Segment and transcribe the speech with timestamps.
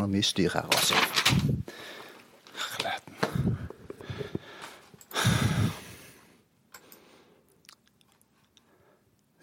[0.00, 0.96] Nå er mye styr her, altså.
[2.56, 3.16] Herligheten.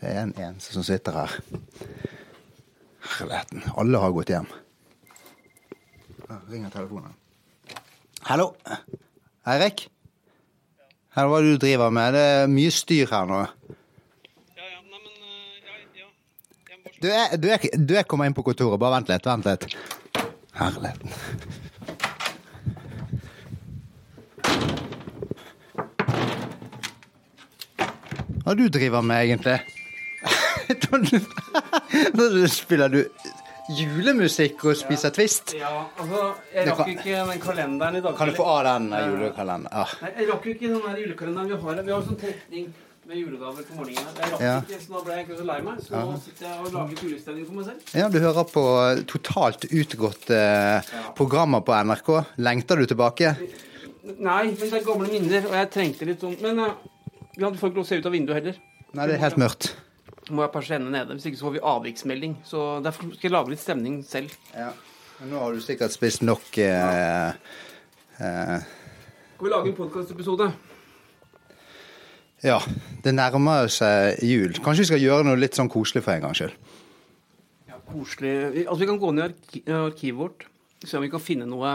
[0.01, 1.35] Det er en eneste som sitter her.
[3.19, 3.67] Herligheten.
[3.77, 4.49] Alle har gått hjem.
[6.23, 7.13] Her ringer telefonen.
[8.25, 8.55] Hallo?
[9.45, 9.85] Eirik?
[11.13, 12.17] Hva er det du driver med?
[12.17, 13.43] Det er mye styr her nå.
[16.97, 18.81] Du er, du, er, du er kommet inn på kontoret.
[18.81, 19.29] Bare vent litt.
[19.29, 19.96] Vent litt.
[20.57, 21.09] Herligheten.
[28.47, 29.59] Hva du driver med, egentlig?
[32.17, 33.01] Nå spiller du
[33.75, 35.53] julemusikk og spiser Twist.
[35.59, 36.21] Ja, altså,
[36.53, 38.15] jeg rakk ikke den kalenderen i dag.
[38.17, 39.67] Kan du få av den julekalenderen?
[39.71, 39.85] Ja.
[40.05, 41.81] Nei, jeg rakk ikke den julekalenderen vi har.
[41.83, 42.69] Vi har sånn trekning
[43.07, 44.07] med julegaver på morgenen.
[44.17, 44.55] Jeg rakk Ja.
[44.61, 45.79] ikke, så nå ble jeg ikke så lei meg.
[45.79, 47.95] Så nå sitter jeg og lager julestemning for meg selv.
[47.95, 48.63] ja, du hører på
[49.07, 52.11] totalt utgåtte eh, programmer på NRK.
[52.37, 53.31] Lengter du tilbake?
[54.03, 56.75] Nei, men det er gamle minner, og jeg trengte litt sånn Men uh,
[57.35, 58.59] vi hadde folk lov å se ut av vinduet heller.
[58.95, 59.75] Nei, det er helt mørkt.
[60.31, 62.37] Må jeg ende nede, hvis ikke så får vi avviksmelding.
[62.43, 64.33] Så derfor skal jeg lage litt stemning selv.
[64.55, 64.71] Ja.
[65.19, 67.31] Men nå har du sikkert spist nok eh,
[68.19, 68.57] eh,
[69.35, 70.51] Skal vi lage en podkastepisode?
[72.45, 72.59] Ja,
[73.03, 74.53] det nærmer seg jul.
[74.61, 76.53] Kanskje vi skal gjøre noe litt sånn koselig for en gangs skyld.
[77.69, 78.33] Ja, koselig.
[78.67, 80.45] Altså, vi kan gå ned i arki arkivet vårt,
[80.85, 81.71] se om vi kan finne noe,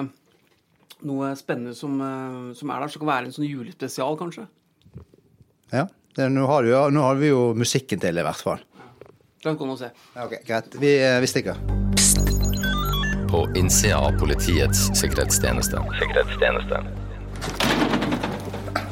[1.02, 2.88] noe spennende som, eh, som er der.
[2.94, 4.46] Som kan være en sånn julespesial, kanskje.
[5.72, 8.60] Ja, det, nå, har du, jo- nå har vi jo musikken til, i hvert fall.
[8.78, 8.86] Ja.
[9.42, 9.90] Kan komme og se.
[10.14, 10.74] Ja, ok, Greit.
[10.78, 11.56] Vi, eh, vi stikker.
[13.32, 15.80] På innsida av Politiets sikkerhetstjeneste.
[15.98, 17.91] Sikkerhetstjeneste.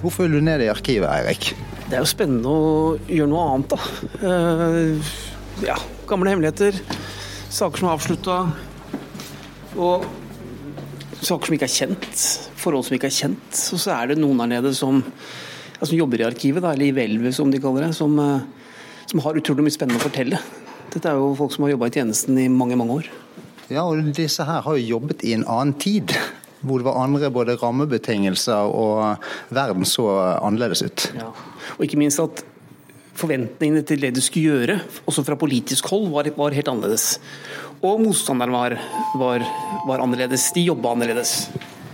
[0.01, 1.51] Hvorfor vil du ned i arkivet, Eirik?
[1.91, 3.81] Det er jo spennende å gjøre noe annet, da.
[4.23, 5.11] Uh,
[5.67, 5.77] ja,
[6.09, 6.79] gamle hemmeligheter.
[7.53, 8.37] Saker som er avslutta.
[9.77, 10.07] Og
[11.21, 12.25] saker som ikke er kjent.
[12.63, 13.61] Forhold som ikke er kjent.
[13.77, 15.03] Og så er det noen der nede som,
[15.77, 19.05] ja, som jobber i arkivet, da, eller i hvelvet som de kaller det, som, eh,
[19.11, 20.41] som har utrolig mye spennende å fortelle.
[20.95, 23.13] Dette er jo folk som har jobba i tjenesten i mange, mange år.
[23.69, 26.17] Ja, og disse her har jo jobbet i en annen tid.
[26.61, 30.07] Hvor det var andre både rammebetingelser og verden så
[30.41, 31.07] annerledes ut.
[31.17, 31.31] Ja.
[31.79, 32.45] Og ikke minst at
[33.21, 34.79] forventningene til det du skulle gjøre,
[35.09, 37.19] også fra politisk hold, var, var helt annerledes.
[37.81, 38.77] Og motstanderen var,
[39.21, 39.45] var,
[39.89, 40.51] var annerledes.
[40.57, 41.49] De jobba annerledes.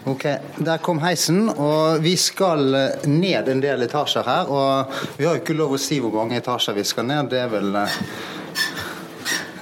[0.07, 0.25] Ok,
[0.63, 2.69] Der kom heisen, og vi skal
[3.11, 4.51] ned en del etasjer her.
[4.51, 7.33] Og vi har jo ikke lov å si hvor mange etasjer vi skal ned.
[7.33, 7.97] Det er vel eh,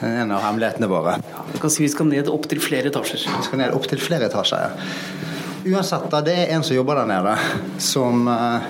[0.05, 1.17] en av hemmelighetene våre.
[1.31, 3.25] Ja, kan si Vi skal ned opp til flere etasjer.
[3.25, 4.71] Vi skal ned opptil flere etasjer.
[4.71, 5.33] ja.
[5.65, 7.35] Uansett, da, det er en som jobber der nede,
[7.81, 8.67] som uh,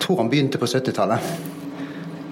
[0.00, 1.26] tror han begynte på 70-tallet.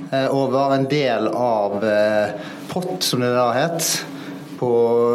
[0.09, 3.85] Uh, og var en del av uh, POT, som det da het,
[4.57, 4.71] på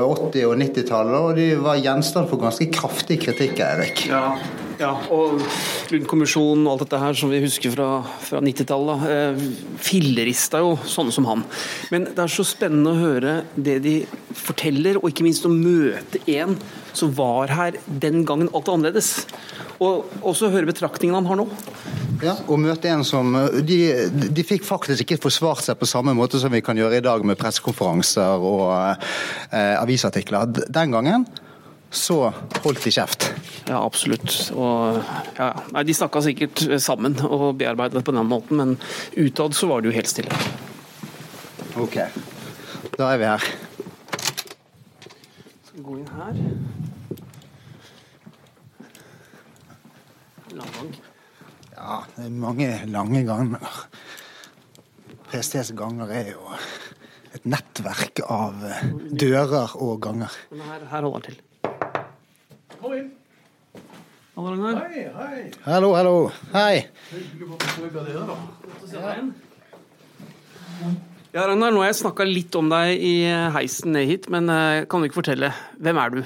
[0.06, 1.18] 80- og 90-tallet.
[1.18, 4.06] Og de var gjenstand for ganske kraftig kritikk, Erik.
[4.12, 4.36] Ja,
[4.84, 5.42] ja og
[5.94, 7.88] Lund-kommisjonen og alt dette her som vi husker fra,
[8.24, 9.44] fra 90-tallet, eh,
[9.84, 11.44] fillerista jo sånne som han.
[11.94, 13.98] Men det er så spennende å høre det de
[14.38, 16.58] forteller, og ikke minst å møte en
[16.94, 19.14] som var her den gangen alt var annerledes.
[19.84, 21.48] Og også høre betraktningene han har nå.
[22.24, 23.34] Ja, og møte en som
[23.68, 27.04] de, de fikk faktisk ikke forsvart seg på samme måte som vi kan gjøre i
[27.04, 30.54] dag med pressekonferanser og eh, avisartikler.
[30.72, 31.28] Den gangen
[31.94, 32.18] så
[32.64, 33.30] holdt de kjeft.
[33.70, 34.34] Ja, absolutt.
[34.58, 35.00] Og,
[35.38, 35.52] ja.
[35.76, 38.76] Nei, de snakka sikkert sammen og bearbeidet det på den måten, men
[39.16, 40.42] utad så var det jo helt stille.
[41.80, 42.00] Ok,
[42.98, 43.46] da er vi her.
[45.64, 46.42] Skal vi gå inn her.
[50.54, 50.92] Lang gang.
[51.74, 53.80] Ja, det er mange lange ganger.
[55.32, 56.44] PSTs ganger er jo
[57.34, 60.38] et nettverk av eh, dører og ganger.
[60.54, 61.42] Men her, her holder han til.
[62.84, 63.12] Kom inn.
[64.36, 64.90] Hallo, Ragnar.
[64.92, 65.44] Hei, hei.
[65.64, 66.16] Hallo, hallo.
[66.52, 66.82] Hei.
[71.32, 73.14] Ja, Ragnar, nå har jeg snakka litt om deg i
[73.56, 75.54] heisen ned hit, men eh, kan du ikke fortelle?
[75.80, 76.20] Hvem er du?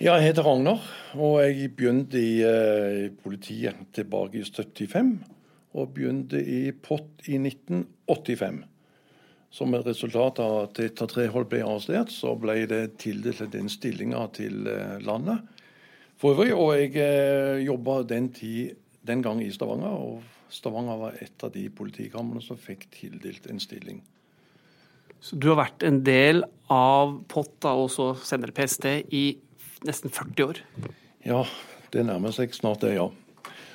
[0.00, 5.18] Ja, jeg heter Ragnar, og jeg begynte i eh, politiet tilbake i 75.
[5.76, 8.64] Og begynte i POT i 1985.
[9.50, 13.70] Som et resultat av at etter tre hold ble arrestert, så ble det tildelt den
[13.72, 15.42] stillinga til eh, landet
[16.20, 16.52] for øvrig.
[16.54, 18.76] Og jeg eh, jobba den tid
[19.06, 23.62] den gang i Stavanger, og Stavanger var et av de politikamrene som fikk tildelt en
[23.62, 24.02] stilling.
[25.20, 29.24] Så du har vært en del av POT, og så senere PST, i
[29.84, 30.62] nesten 40 år.
[31.26, 31.42] Ja,
[31.92, 33.10] det nærmer seg snart det, ja.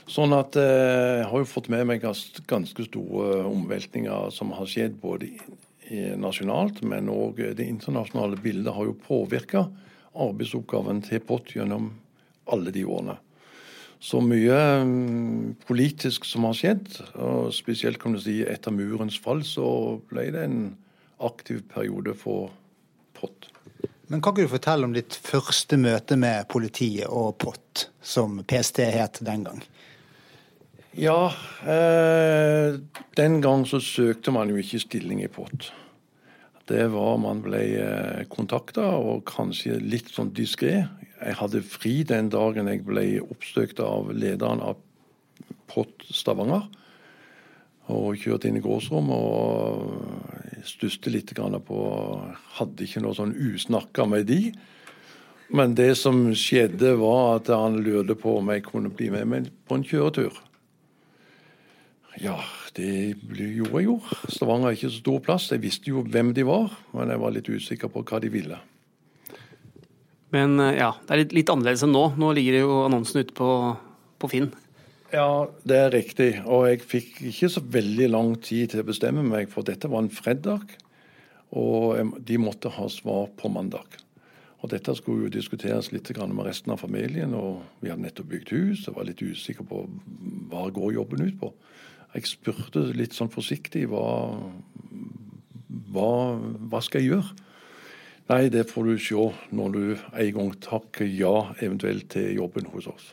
[0.09, 4.99] Sånn at eh, jeg har jo fått med meg ganske store omveltninger som har skjedd
[5.01, 5.31] både
[6.17, 9.67] nasjonalt, men òg det internasjonale bildet har jo påvirka
[10.15, 11.91] arbeidsoppgaven til POT gjennom
[12.51, 13.17] alle de årene.
[13.99, 19.41] Så mye mm, politisk som har skjedd, og spesielt kan du si etter murens fall,
[19.47, 20.59] så ble det en
[21.23, 22.51] aktiv periode for
[23.17, 23.49] POT.
[24.07, 28.83] Men Kan ikke du fortelle om ditt første møte med politiet og POT, som PST
[28.93, 29.63] het den gang?
[30.95, 31.33] Ja,
[31.67, 32.79] eh,
[33.19, 35.73] den gang så søkte man jo ikke stilling i POT.
[36.71, 40.85] Det var man ble eh, kontakta, og kanskje litt sånn diskré.
[41.19, 44.79] Jeg hadde fri den dagen jeg ble oppsøkt av lederen av
[45.67, 46.63] POT Stavanger.
[47.91, 51.83] Og kjørte inn i gårdsrom og stusset litt på
[52.55, 54.53] Hadde ikke noe sånn usnakka med de.
[55.51, 59.75] Men det som skjedde, var at han lurte på om jeg kunne bli med på
[59.75, 60.45] en kjøretur.
[62.21, 62.37] Ja,
[62.75, 63.97] det gjorde jeg jo.
[64.31, 65.49] Stavanger er ikke så stor plass.
[65.51, 68.59] Jeg visste jo hvem de var, men jeg var litt usikker på hva de ville.
[70.35, 72.05] Men eh, ja, det er litt, litt annerledes enn nå.
[72.19, 73.49] Nå ligger jo annonsen ute på,
[74.21, 74.49] på, Finn.
[75.11, 76.31] Ja, det er riktig.
[76.43, 80.03] Og jeg fikk ikke så veldig lang tid til å bestemme meg, for dette var
[80.03, 80.75] en fredag.
[81.55, 84.01] Og de måtte ha svar på mandag.
[84.63, 87.35] Og Dette skulle jo diskuteres litt med resten av familien.
[87.37, 89.83] og Vi hadde nettopp bygd hus og var litt usikre på
[90.49, 91.51] hva går jobben ut på.
[92.15, 94.05] Jeg spurte litt sånn forsiktig hva,
[95.91, 96.11] hva,
[96.71, 97.41] hva skal jeg gjøre?
[98.31, 102.87] Nei, det får du se når du en gang takker ja eventuelt til jobben hos
[102.89, 103.09] oss.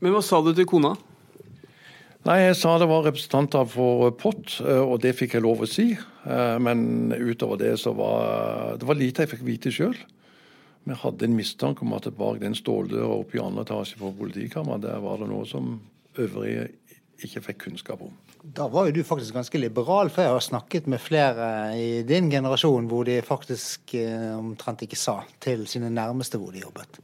[0.00, 0.94] Men hva sa du til kona?
[2.22, 5.90] Nei, Jeg sa det var representanter for POT, og det fikk jeg lov å si.
[5.98, 9.96] Eh, men utover det så var det var lite jeg fikk vite sjøl.
[10.86, 14.86] Vi hadde en mistanke om at bak den ståldøra oppe i andre etasje på politikammeret,
[14.86, 15.76] der var det noe som
[16.18, 16.70] øvrige
[17.28, 18.12] ikke fikk kunnskap om.
[18.42, 21.46] Da var jo du faktisk ganske liberal, for jeg har snakket med flere
[21.78, 26.64] i din generasjon hvor de faktisk eh, omtrent ikke sa til sine nærmeste hvor de
[26.64, 27.00] jobbet.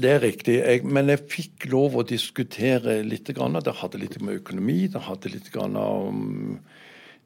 [0.00, 3.28] Det er riktig, jeg, men jeg fikk lov å diskutere litt.
[3.28, 6.60] Det hadde litt med økonomi, det hadde litt om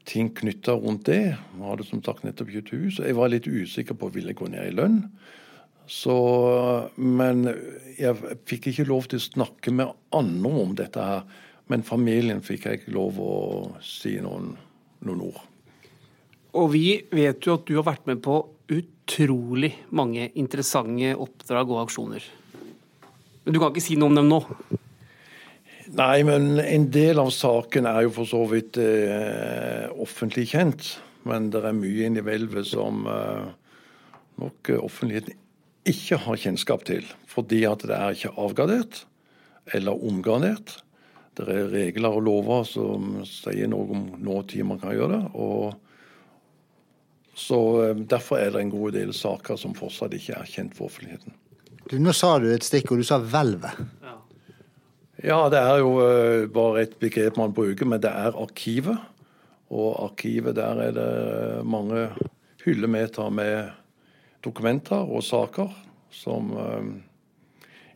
[0.05, 1.21] ting knytta rundt det.
[1.33, 2.99] Jeg hadde som sagt nettopp gitt hus.
[2.99, 4.99] Jeg var litt usikker på om jeg ville gå ned i lønn.
[5.89, 6.15] Så,
[6.97, 7.45] men
[7.99, 11.25] jeg fikk ikke lov til å snakke med andre om dette her.
[11.71, 13.35] Men familien fikk jeg ikke lov å
[13.83, 14.53] si noen,
[15.05, 15.41] noen ord.
[16.55, 18.37] Og vi vet jo at du har vært med på
[18.71, 22.23] utrolig mange interessante oppdrag og aksjoner.
[23.45, 24.39] Men du kan ikke si noe om dem nå?
[25.95, 30.95] Nei, men en del av saken er jo for så vidt eh, offentlig kjent.
[31.29, 33.51] Men det er mye inni hvelvet som eh,
[34.41, 35.37] nok offentligheten
[35.85, 37.05] ikke har kjennskap til.
[37.29, 39.03] Fordi at det er ikke avgradert
[39.77, 40.79] eller omgradert.
[41.35, 45.23] Det er regler og lover som sier noe om når man kan gjøre det.
[45.33, 45.75] og
[47.35, 50.87] så eh, Derfor er det en god del saker som fortsatt ikke er kjent for
[50.87, 51.35] offentligheten.
[51.89, 53.81] Du, nå sa du et stikkord, du sa hvelvet.
[54.01, 54.15] Ja.
[55.27, 58.97] ja, det er jo uh, bare et begrep man bruker, men det er arkivet.
[59.69, 62.07] Og arkivet, der er det mange
[62.63, 63.75] hyllemeter med
[64.45, 65.69] dokumenter og saker
[66.13, 66.53] som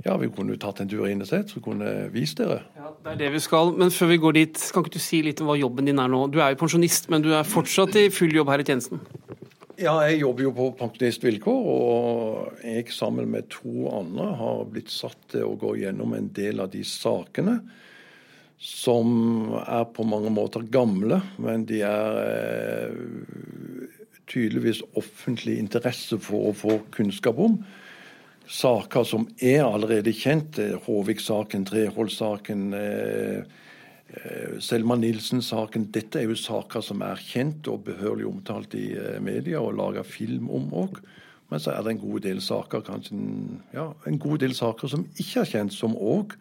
[0.06, 2.62] ja, vi kunne tatt en tur inn og sett, så kunne jeg vist dere.
[2.78, 3.74] Ja, Det er det vi skal.
[3.76, 6.08] Men før vi går dit, kan ikke du si litt om hva jobben din er
[6.08, 6.28] nå?
[6.32, 9.02] Du er jo pensjonist, men du er fortsatt i full jobb her i tjenesten?
[9.80, 15.20] Ja, jeg jobber jo på pensjonistvilkår, og jeg sammen med to andre har blitt satt
[15.32, 17.60] til å gå gjennom en del av de sakene
[18.60, 22.98] som er på mange måter gamle, men de er eh,
[24.28, 27.56] tydeligvis offentlig interesse for å få kunnskap om
[28.50, 30.58] saker som er allerede kjent.
[30.86, 33.38] Håvik-saken, Treholt-saken, eh,
[34.10, 35.92] eh, Selma Nilsen-saken.
[35.92, 40.04] Dette er jo saker som er kjent og behørig omtalt i eh, media og laga
[40.04, 41.00] film om òg.
[41.50, 43.18] Men så er det en god del saker kanskje,
[43.74, 46.36] ja, en god del saker som ikke er kjent, som òg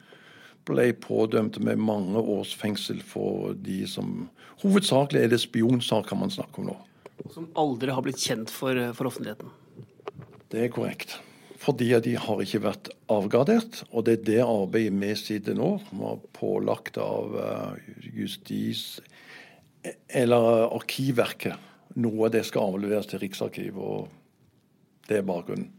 [0.68, 6.64] ble pådømt med mange års fengsel for de som Hovedsakelig er det spionsaker man snakker
[6.64, 6.74] om nå.
[7.30, 9.52] Som aldri har blitt kjent for, for offentligheten?
[10.50, 11.14] Det er korrekt.
[11.58, 13.82] Fordi de har ikke vært avgradert.
[13.90, 19.00] Og det er det arbeidet vi sitter nå, var pålagt av eh, justis-
[20.08, 21.66] eller Arkivverket.
[21.98, 25.72] Noe av det skal avleveres til Riksarkivet, og det er bakgrunnen.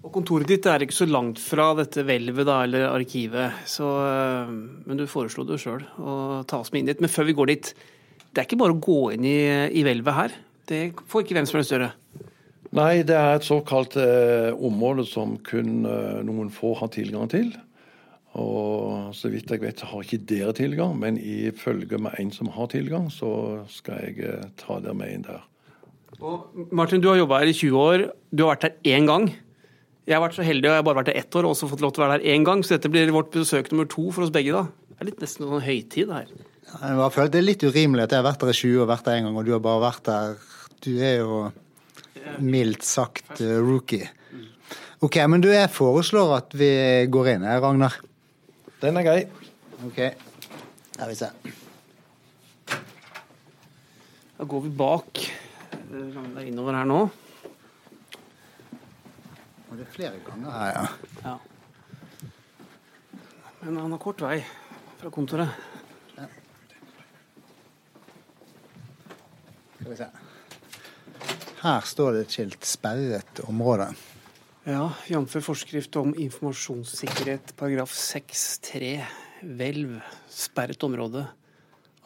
[0.00, 4.52] Og Kontoret ditt er ikke så langt fra dette hvelvet eller arkivet, så, eh,
[4.88, 6.14] men du foreslo det sjøl å
[6.48, 7.02] ta oss med inn dit.
[7.04, 7.74] Men før vi går dit,
[8.30, 9.40] det er ikke bare å gå inn i,
[9.76, 10.38] i hvelvet her.
[10.70, 11.90] Det får ikke hvem som helst gjøre.
[12.76, 17.50] Nei, det er et såkalt eh, område som kun eh, noen få har tilgang til.
[18.38, 22.68] Og så vidt jeg vet har ikke dere tilgang, men ifølge med en som har
[22.70, 25.42] tilgang, så skal jeg eh, ta dere med inn der.
[26.20, 28.04] Og Martin, du har jobba her i 20 år.
[28.30, 29.32] Du har vært her én gang.
[30.06, 31.68] Jeg har vært så heldig og jeg har bare vært her ett år og også
[31.72, 34.06] fått lov til å være her én gang, så dette blir vårt besøk nummer to
[34.14, 34.68] for oss begge, da.
[34.90, 36.30] Det er litt nesten sånn høytid her.
[36.70, 39.10] Jeg føler Det er litt urimelig at jeg har vært her i 20 og vært
[39.10, 40.38] her én gang, og du har bare vært her
[40.80, 41.40] Du er jo
[42.38, 44.08] mildt sagt uh, rookie.
[45.00, 46.70] OK, men du, jeg foreslår at vi
[47.08, 47.96] går inn, her, Ragnar.
[48.82, 49.22] Den er grei.
[49.86, 50.00] OK.
[50.92, 51.30] Skal vi se.
[54.36, 55.22] Da går vi bak.
[55.90, 57.00] Det er innover her nå.
[59.70, 60.86] Og det er flere ganger her, ja.
[61.24, 61.36] Ja.
[63.60, 64.38] Men han har kort vei
[65.00, 65.48] fra kontoret.
[66.16, 66.28] Ja.
[69.76, 70.10] Skal vi se.
[71.60, 73.90] Her står det et skilt 'sperret område'.
[74.64, 75.36] Ja, jf.
[75.44, 79.04] forskrift om informasjonssikkerhet paragraf 6-3.
[79.42, 80.00] Hvelv.
[80.28, 81.26] Sperret område.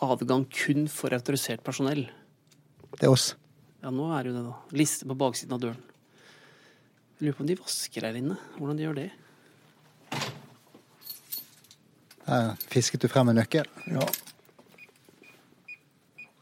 [0.02, 2.10] Adgang kun for autorisert personell.
[2.98, 3.36] Det er oss.
[3.82, 4.54] Ja, nå er det jo det, da.
[4.72, 5.82] Liste på baksiden av døren.
[7.18, 8.36] Jeg lurer på om de vasker her inne.
[8.58, 9.10] Hvordan de gjør det.
[12.26, 13.66] Her fisket du frem en nøkkel.
[13.86, 14.06] Ja.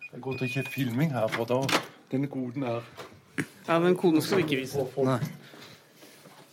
[0.08, 1.64] Det er godt ikke filming her, for da
[2.12, 2.82] denne koden er
[3.68, 4.84] Ja, Den koden skal vi ikke vise.
[5.06, 5.18] Nei.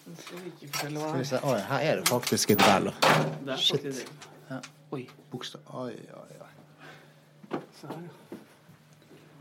[0.05, 1.29] Den skal vi ikke fortelle hva Skal vi er.
[1.29, 1.41] se.
[1.43, 2.57] Oi, her er det faktisk et.
[2.65, 3.83] Det er Shit.
[3.83, 4.61] det.
[4.91, 5.03] Oi.
[5.31, 7.59] Bokstav Oi, oi, oi.
[7.79, 8.37] Se her, ja.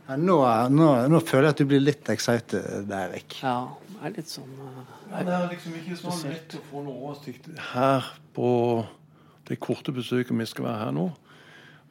[0.09, 0.35] Ja, nå,
[0.73, 3.35] nå, nå føler jeg at du blir litt excited, Eirik.
[3.43, 4.79] Ja, det er litt sånn uh,
[5.11, 8.07] Ja, Det er liksom ikke sånn lett å få noe oversikt her
[8.37, 8.53] på
[9.51, 11.11] det korte besøket vi skal være her nå.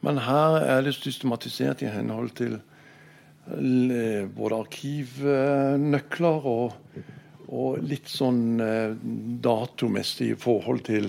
[0.02, 2.77] Men her er det systematisert i henhold til eh,
[3.48, 6.74] både arkivnøkler og,
[7.48, 8.96] og litt sånn eh,
[9.44, 11.08] datomessig i forhold til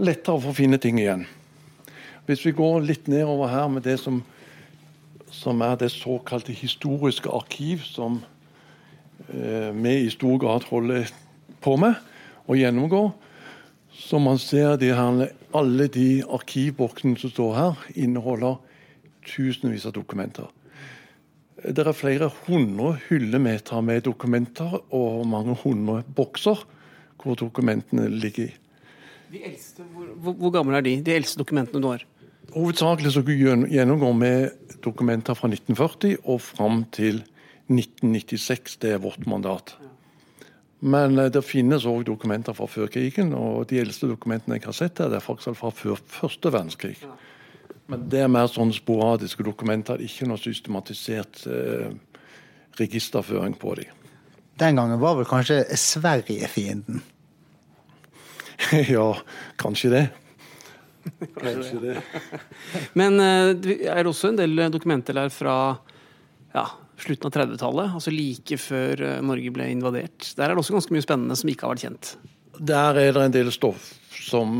[0.00, 1.26] lettere for å finne ting igjen.
[2.26, 4.22] Hvis vi går litt nedover her med det som,
[5.30, 8.22] som er det såkalte historiske arkiv, som
[9.28, 11.12] eh, vi i stor grad holder
[11.60, 12.00] på med
[12.46, 13.12] og gjennomgår,
[13.96, 18.60] så man ser de her, alle de arkivboksene som står her, inneholder
[19.26, 20.55] tusenvis av dokumenter.
[21.66, 26.62] Det er flere hundre hyllemeter med dokumenter og mange hundre bokser
[27.22, 28.52] hvor dokumentene ligger i.
[29.32, 31.00] De eldste, hvor, hvor, gamle er de?
[31.02, 32.04] De eldste dokumentene du har?
[32.54, 34.30] Hovedsakelig så gjenn- gjennomgår vi
[34.84, 37.24] dokumenter fra 1940 og fram til
[37.66, 38.76] 1996.
[38.82, 39.74] Det er vårt mandat.
[40.80, 44.76] Men eh, det finnes òg dokumenter fra før krigen, og de eldste dokumentene jeg har
[44.76, 46.98] sett, er faktisk fra før første verdenskrig.
[47.90, 51.92] Men det er mer sånn sporadiske dokumenter, ikke noe systematisert eh,
[52.80, 53.92] registerføring på dem.
[54.58, 57.02] Den gangen var vel kanskje Sverige fienden.
[58.96, 59.10] ja,
[59.60, 60.06] kanskje det.
[61.36, 62.00] Kanskje det.
[62.98, 65.56] Men eh, det er også en del dokumenter der fra
[66.56, 66.64] ja,
[66.98, 70.32] slutten av 30-tallet, altså like før eh, Norge ble invadert.
[70.34, 72.12] Der er det også ganske mye spennende som ikke har vært kjent.
[72.56, 73.92] Der er det en del stoff
[74.26, 74.50] som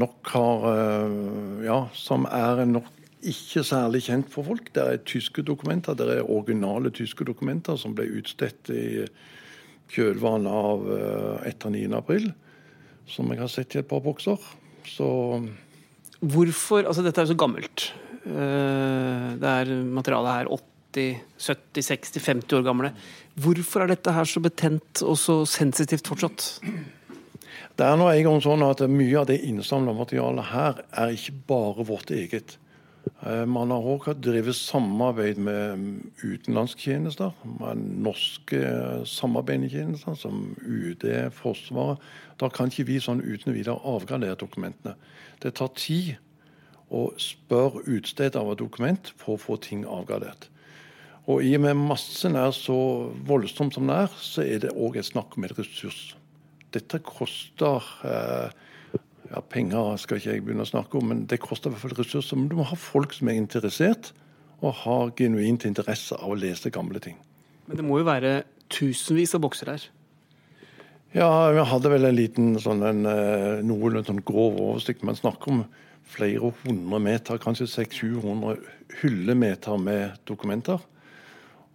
[0.00, 2.90] nok har eh, Ja, som er nok
[3.24, 4.66] ikke særlig kjent for folk.
[4.74, 5.96] Det er tyske dokumenter.
[5.96, 8.84] Det er originale tyske dokumenter som ble utstedt i
[9.94, 11.86] kjølvannet av eh, etter 9.
[11.96, 12.28] april.
[13.08, 14.40] Som jeg har sett i et par bokser.
[14.88, 15.06] Så
[16.24, 17.88] Hvorfor Altså, dette er jo så gammelt.
[18.24, 22.92] Eh, Det er materialet her 80, 70, 60, 50 år gamle.
[23.40, 26.46] Hvorfor er dette her så betent og så sensitivt fortsatt?
[27.74, 31.34] Det er nå en gang sånn at mye av det innsamla materialet her er ikke
[31.48, 32.56] bare vårt eget.
[33.26, 35.82] Eh, Man har òg drevet samarbeid med
[36.22, 37.34] utenlandske tjenester.
[37.58, 38.60] Med norske
[39.10, 41.04] samarbeidende tjenester som UD,
[41.34, 41.98] Forsvaret.
[42.38, 44.94] Da kan ikke vi sånn uten videre avgradere dokumentene.
[45.42, 46.16] Det tar tid
[46.94, 50.48] å spørre utstedet av et dokument for å få ting avgradert.
[51.26, 54.98] Og i og med massen er så voldsom som den er, så er det òg
[55.00, 56.12] et snakk om et ressurs.
[56.74, 58.54] Dette koster eh,
[59.30, 61.98] ja, Penger skal ikke jeg begynne å snakke om, men det koster i hvert fall
[62.00, 62.38] ressurser.
[62.38, 64.12] Men du må ha folk som er interessert,
[64.64, 67.18] og har genuint interesse av å lese gamle ting.
[67.68, 69.86] Men det må jo være tusenvis av bokser her.
[71.14, 75.04] Ja, vi hadde vel en liten sånn en, eh, noenlunde sånn grov oversikt.
[75.06, 75.64] Man snakker om
[76.04, 78.58] flere hundre meter, kanskje 600-700
[79.00, 80.80] hyllemeter med dokumenter.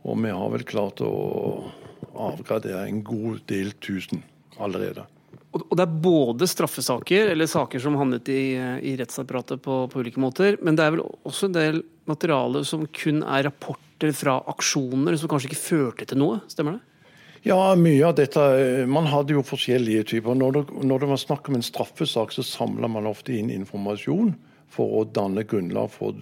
[0.04, 1.72] Og vi har vel klart å
[2.16, 4.24] avgradere en god del tusen
[4.58, 5.06] allerede.
[5.50, 8.54] Og det er både straffesaker, eller saker som havnet i,
[8.86, 12.86] i rettsapparatet på, på ulike måter, men det er vel også en del materiale som
[12.94, 16.86] kun er rapporter fra aksjoner som kanskje ikke førte til noe, stemmer det?
[17.48, 20.36] Ja, mye av dette eh, Man hadde jo forskjellige typer.
[20.36, 24.34] Når det, når det var snakk om en straffesak, så samla man ofte inn informasjon
[24.70, 26.20] for å danne grunnlag for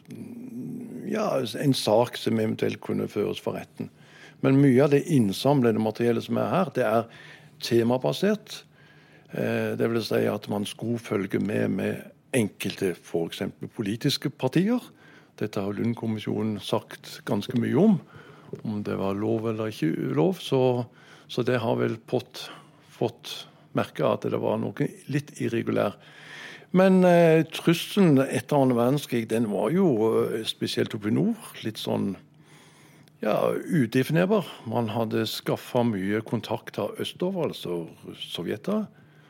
[1.10, 3.90] ja, en sak som eventuelt kunne føres for retten.
[4.46, 7.10] Men mye av det innsamlede materiellet som er her, det er
[7.64, 8.64] temabasert.
[9.32, 13.44] Eh, det vil si at man skulle følge med med enkelte f.eks.
[13.76, 14.84] politiske partier.
[15.38, 18.00] Dette har Lund-kommisjonen sagt ganske mye om,
[18.64, 20.42] om det var lov eller ikke lov.
[20.42, 20.86] Så,
[21.28, 22.48] så det har vel POT
[22.98, 23.48] fått
[23.78, 25.98] merke at det var noe litt irregulær.
[26.76, 29.88] Men eh, trusselen etter annen verdenskrig den var jo
[30.26, 32.16] eh, spesielt oppe i nord litt sånn
[33.24, 34.46] ja, udefinerbar.
[34.70, 37.86] Man hadde skaffa mye kontakter østover, altså
[38.22, 38.86] Sovjeta,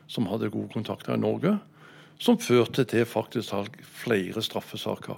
[0.08, 1.58] som hadde gode kontakter i Norge.
[2.20, 5.17] Som førte til faktisk flere straffesaker.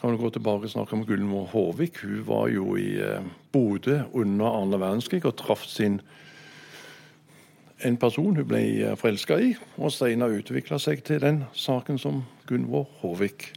[0.00, 2.02] Kan du gå tilbake og snakke om Gullmor Håvik.
[2.02, 6.00] Hun var jo i eh, Bodø under andre verdenskrig og traff sin
[7.86, 12.22] en person hun ble eh, forelska i, og senere utvikla seg til den saken som
[12.50, 13.52] Gunvor Håvik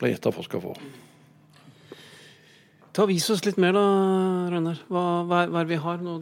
[0.00, 0.78] ble etterforska for.
[2.92, 3.82] Ta Vis oss litt mer, da,
[4.50, 4.80] Rønner.
[4.90, 6.00] Hva, hva, hva er det vi har?
[6.02, 6.16] Nå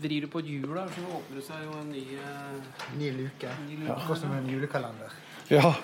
[0.00, 2.78] vrir du på et hjul her, så åpner det seg jo en ny uh...
[2.96, 3.50] Ny luke.
[3.92, 5.18] Akkurat som en julekalender.
[5.52, 5.74] Ja.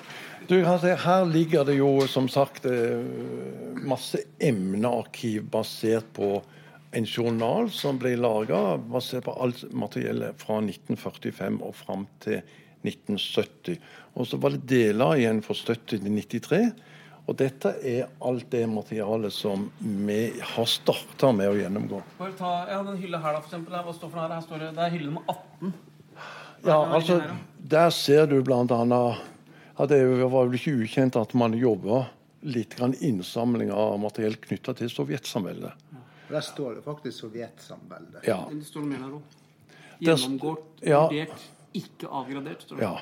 [0.48, 3.02] Du, her ligger det jo som sagt eh,
[3.84, 6.38] masse emnearkiv basert på
[6.96, 12.40] en journal som ble laga basert på alt materiellet fra 1945 og fram til
[12.88, 13.76] 1970.
[14.16, 16.62] Og så var det deler igjen fra 70 til 93.
[17.28, 20.20] Og dette er alt det materialet som vi
[20.54, 22.00] har starta med å gjennomgå.
[22.18, 23.76] Bare ta, ja, den hylla her, da, for eksempel.
[23.76, 24.32] Hva står for her?
[24.34, 25.74] her står det, det er hylle nummer 18.
[26.64, 27.20] Ja, altså,
[27.56, 29.20] Der ser du annet
[29.80, 32.02] at det var vel ikke ukjent at man jobba
[32.40, 35.72] litt grann innsamling av materiell knytta til sovjetsamveldet.
[36.30, 38.26] Der står det faktisk Sovjetsamveldet.
[38.28, 38.44] Ja.
[38.50, 39.38] Det står det mer her òg.
[40.00, 41.00] Gjennomgått, ja.
[41.10, 42.62] vurdert, ikke avgradert.
[42.62, 42.86] står det.
[42.86, 43.00] Ja.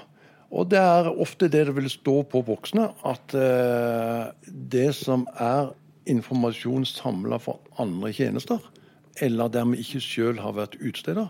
[0.49, 5.75] Og det er ofte det det vil stå på boksene, at uh, det som er
[6.09, 8.62] informasjon samla for andre tjenester,
[9.21, 11.28] eller der vi ikke sjøl har vært utsteder,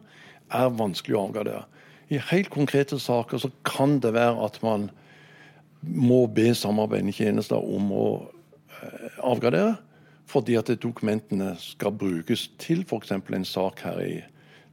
[0.54, 1.64] er vanskelig å avgradere.
[2.08, 4.88] I helt konkrete saker så kan det være at man
[5.82, 9.76] må be samarbeidende tjenester om å uh, avgradere
[10.28, 13.14] fordi at dokumentene skal brukes til f.eks.
[13.16, 14.16] en sak her i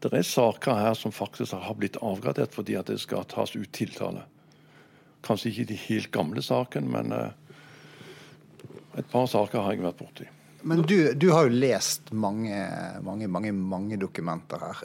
[0.04, 3.72] Det er saker her som faktisk har blitt avgradert fordi at det skal tas ut
[3.74, 4.26] tiltale.
[5.26, 7.30] Kanskje ikke de helt gamle sakene, men uh,
[8.96, 10.28] et par saker har jeg vært borti.
[10.66, 12.58] Men du, du, har jo lest mange,
[13.06, 14.80] mange, mange, mange dokumenter her.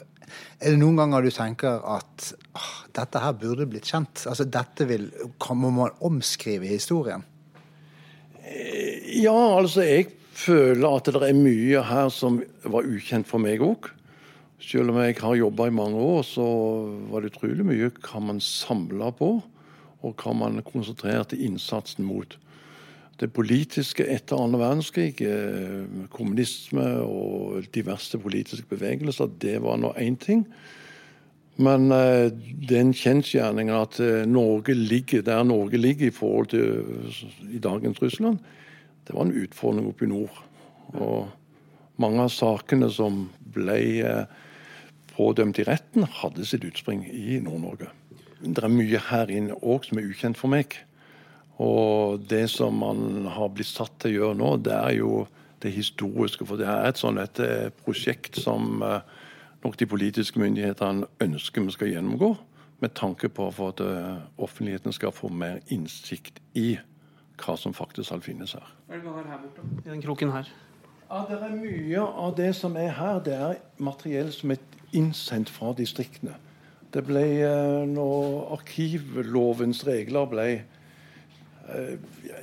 [0.61, 4.27] Er det noen ganger du tenker at ah, dette her burde blitt kjent?
[4.29, 5.09] Altså dette vil,
[5.57, 7.25] Må man omskrive historien?
[8.45, 13.65] Eh, ja, altså jeg føler at det er mye her som var ukjent for meg
[13.65, 13.89] òg.
[14.61, 16.45] Selv om jeg har jobba i mange år, så
[17.09, 19.33] var det utrolig mye hva man samla på,
[20.01, 22.37] og hva man konsentrerte innsatsen mot.
[23.21, 30.17] Det politiske etter annen verdenskrig, eh, kommunisme og diverse politiske bevegelser, det var nå én
[30.17, 30.45] ting.
[31.61, 32.31] Men eh,
[32.69, 37.05] den kjensgjerningen at eh, Norge ligger der Norge ligger i forhold til
[37.51, 38.39] i dagens Russland,
[39.05, 40.41] det var en utfordring oppe i nord.
[40.97, 41.29] Og
[42.01, 43.77] mange av sakene som ble
[45.13, 47.89] pådømt i retten, hadde sitt utspring i Nord-Norge.
[48.41, 50.77] Det er mye her inne òg som er ukjent for meg.
[51.61, 55.25] Og det som man har blitt satt til å gjøre nå, det er jo
[55.61, 56.47] det historiske.
[56.49, 59.03] For det er et sånt et eh, prosjekt som eh,
[59.61, 62.33] nok de politiske myndighetene ønsker vi skal gjennomgå.
[62.81, 63.81] Med tanke på for at
[64.41, 66.79] offentligheten skal få mer innsikt i
[67.41, 68.65] hva som faktisk finnes her.
[68.87, 69.65] Hva er det vi har her borte?
[69.85, 70.49] I den kroken her?
[71.11, 74.61] Ja, det er Mye av det som er her, det er materiell som er
[74.95, 76.37] innsendt fra distriktene.
[76.91, 81.93] Det ble, eh, Når arkivlovens regler ble eh,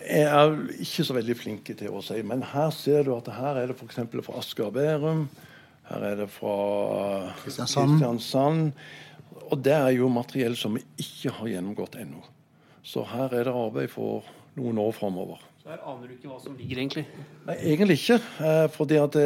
[0.08, 3.60] Jeg er ikke så veldig flinke til å si, men her ser du at her
[3.60, 4.00] er det f.eks.
[4.24, 5.26] fra Asker og Bærum.
[5.88, 6.56] Her er det fra
[7.42, 7.98] Kristiansand.
[7.98, 8.72] Kristiansand.
[9.48, 12.24] Og det er jo materiell som vi ikke har gjennomgått ennå.
[12.84, 14.24] Så her er det arbeid for
[14.56, 15.44] noen år framover.
[15.60, 17.04] Så her aner du ikke hva som ligger, egentlig?
[17.44, 18.20] Nei, Egentlig ikke.
[18.48, 19.16] Eh, fordi at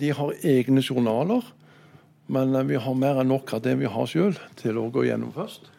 [0.00, 1.44] de har egne journaler.
[2.30, 5.06] Men eh, vi har mer enn nok av det vi har sjøl, til å gå
[5.08, 5.70] gjennom først.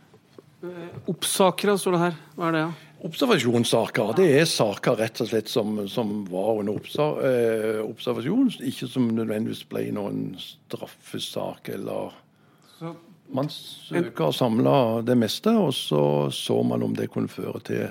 [1.10, 2.18] Oppsaker, står det her.
[2.38, 2.64] Hva er det?
[2.68, 2.72] Ja?
[3.08, 4.12] Observasjonssaker.
[4.20, 6.76] Det er saker rett og slett som, som var under
[7.88, 8.52] observasjon.
[8.70, 12.14] Ikke som nødvendigvis ble noen straffesak eller
[12.76, 12.94] så,
[13.32, 14.74] Man søker å samle
[15.08, 16.04] det meste, og så
[16.36, 17.88] så man om det kunne føre til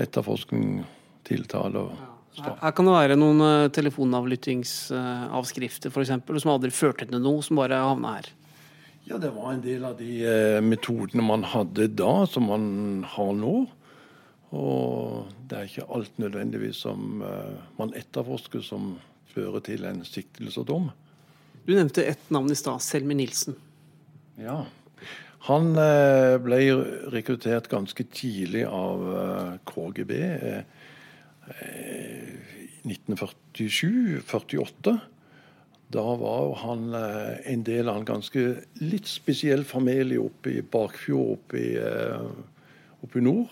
[0.00, 0.80] etterforskning,
[1.28, 6.12] tiltale og Her kan det være noen uh, telefonavlyttingsavskrifter uh, f.eks.
[6.40, 8.26] som aldri førte til noe, som bare havna her.
[9.04, 13.32] Ja, det var en del av de uh, metodene man hadde da, som man har
[13.36, 13.66] nå.
[14.52, 18.98] Og det er ikke alt nødvendigvis som uh, man etterforsker som
[19.34, 20.90] fører til en siktelse og dom.
[21.66, 23.54] Du nevnte ett navn i stad, Selmi Nilsen.
[24.40, 24.64] Ja.
[25.48, 26.58] Han ble
[27.10, 28.98] rekruttert ganske tidlig av
[29.66, 30.12] KGB.
[32.86, 34.98] 1947-48.
[35.92, 38.42] Da var han en del av en ganske
[38.80, 41.76] litt spesiell familie oppe i Bakfjord oppe i,
[43.04, 43.50] oppe i nord.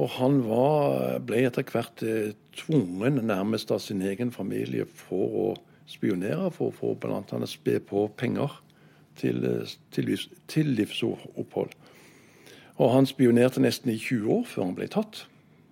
[0.00, 5.46] Og han var, ble etter hvert eh, tvungen nærmest av sin egen familie for å
[5.90, 7.40] spionere, for å få bl.a.
[7.50, 8.54] spe på penger
[9.20, 11.74] til, eh, til, livs, til livsopphold.
[12.80, 15.24] Og han spionerte nesten i 20 år før han ble tatt.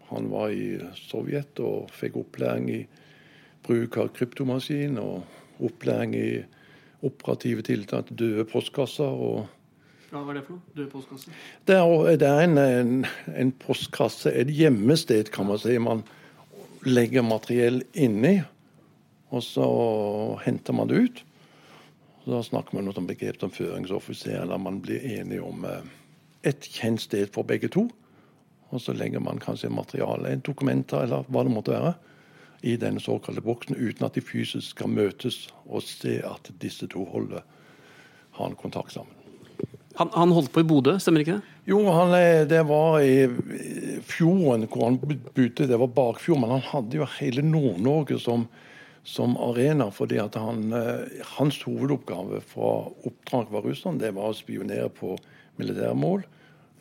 [0.08, 2.80] Han var i Sovjet og fikk opplæring i
[3.66, 6.30] bruk av kryptomaskin og opplæring i
[7.04, 9.46] operative tiltak til døde postkasser og
[10.08, 10.74] ja, Hva er det for noe?
[10.76, 11.40] Døde postkasser?
[11.68, 12.94] Det er, det er en, en,
[13.36, 15.74] en, postkasse, et gjemmested, kan man si.
[15.84, 16.00] Man
[16.88, 18.38] legger materiell inni,
[19.28, 19.66] og så
[20.46, 21.20] henter man det ut.
[22.24, 25.84] Da snakker man om begrep som føringsoffiser, eller man blir enige om eh,
[26.48, 27.90] et kjent sted for begge to.
[28.68, 31.94] Og så legger man kanskje materiale, dokumenter eller hva det måtte være,
[32.66, 37.04] i denne såkalte boksen, uten at de fysisk skal møtes og se at disse to
[37.12, 37.44] holder,
[38.38, 39.14] har en kontakt sammen.
[39.98, 41.54] Han, han, holdt på i Bodø, stemmer ikke det?
[41.72, 42.12] Jo, han,
[42.46, 43.26] det var i
[44.06, 45.66] fjorden hvor han bodde.
[45.66, 48.46] Det var Bakfjord, men han hadde jo hele Nord-Norge som,
[49.02, 49.88] som, arena.
[49.90, 52.70] fordi han, eh, Hans hovedoppgave fra
[53.10, 55.16] oppdrag var Russland, det var å spionere på
[55.58, 56.22] militærmål,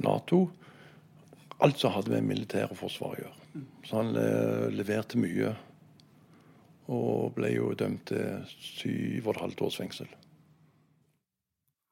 [0.06, 0.43] Nato.
[1.63, 3.63] Alt som hadde med militær og forsvar å gjøre.
[3.88, 5.56] Så han eh, leverte mye.
[6.93, 10.12] Og ble jo dømt til syv og et halvt års fengsel.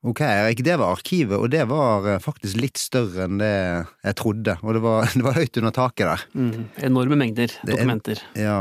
[0.05, 3.55] Ok, Erik, det var arkivet, og det var eh, faktisk litt større enn det
[4.05, 4.57] jeg trodde.
[4.61, 6.25] Og det var, det var høyt under taket der.
[6.37, 8.21] Mm, enorme mengder dokumenter.
[8.35, 8.59] Er, ja.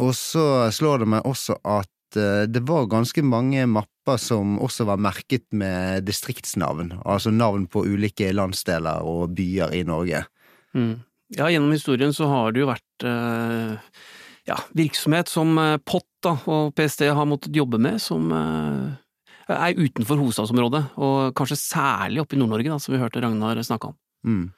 [0.00, 4.86] Og så slår det meg også at uh, det var ganske mange mapper som også
[4.88, 6.94] var merket med distriktsnavn.
[7.04, 10.24] Altså navn på ulike landsdeler og byer i Norge.
[10.76, 10.94] Mm.
[11.36, 13.98] Ja, gjennom historien så har det jo vært eh,
[14.50, 15.54] ja, virksomhet som
[15.86, 18.88] POT da, og PST har måttet jobbe med, som eh,
[19.50, 23.98] er utenfor hovedstadsområdet, og kanskje særlig oppe i Nord-Norge, som vi hørte Ragnar snakke om.
[24.26, 24.48] Mm.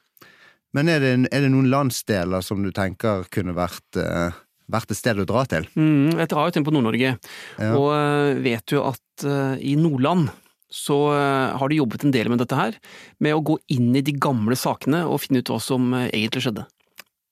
[0.73, 4.33] Men er det, er det, noen landsdeler som du tenker kunne vært, eh
[4.73, 5.67] vært et sted å dra til?
[5.77, 7.73] Mm, jeg drar jo til på Nord-Norge, ja.
[7.77, 10.31] og uh, vet jo at uh, i Nordland
[10.73, 12.79] så har de jobbet en del med dette her,
[13.21, 16.65] med å gå inn i de gamle sakene og finne ut hva som egentlig skjedde.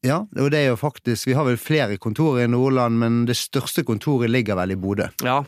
[0.00, 3.36] Ja, og det er jo faktisk Vi har vel flere kontorer i Nordland, men det
[3.36, 5.10] største kontoret ligger vel i Bodø?
[5.20, 5.42] Ja,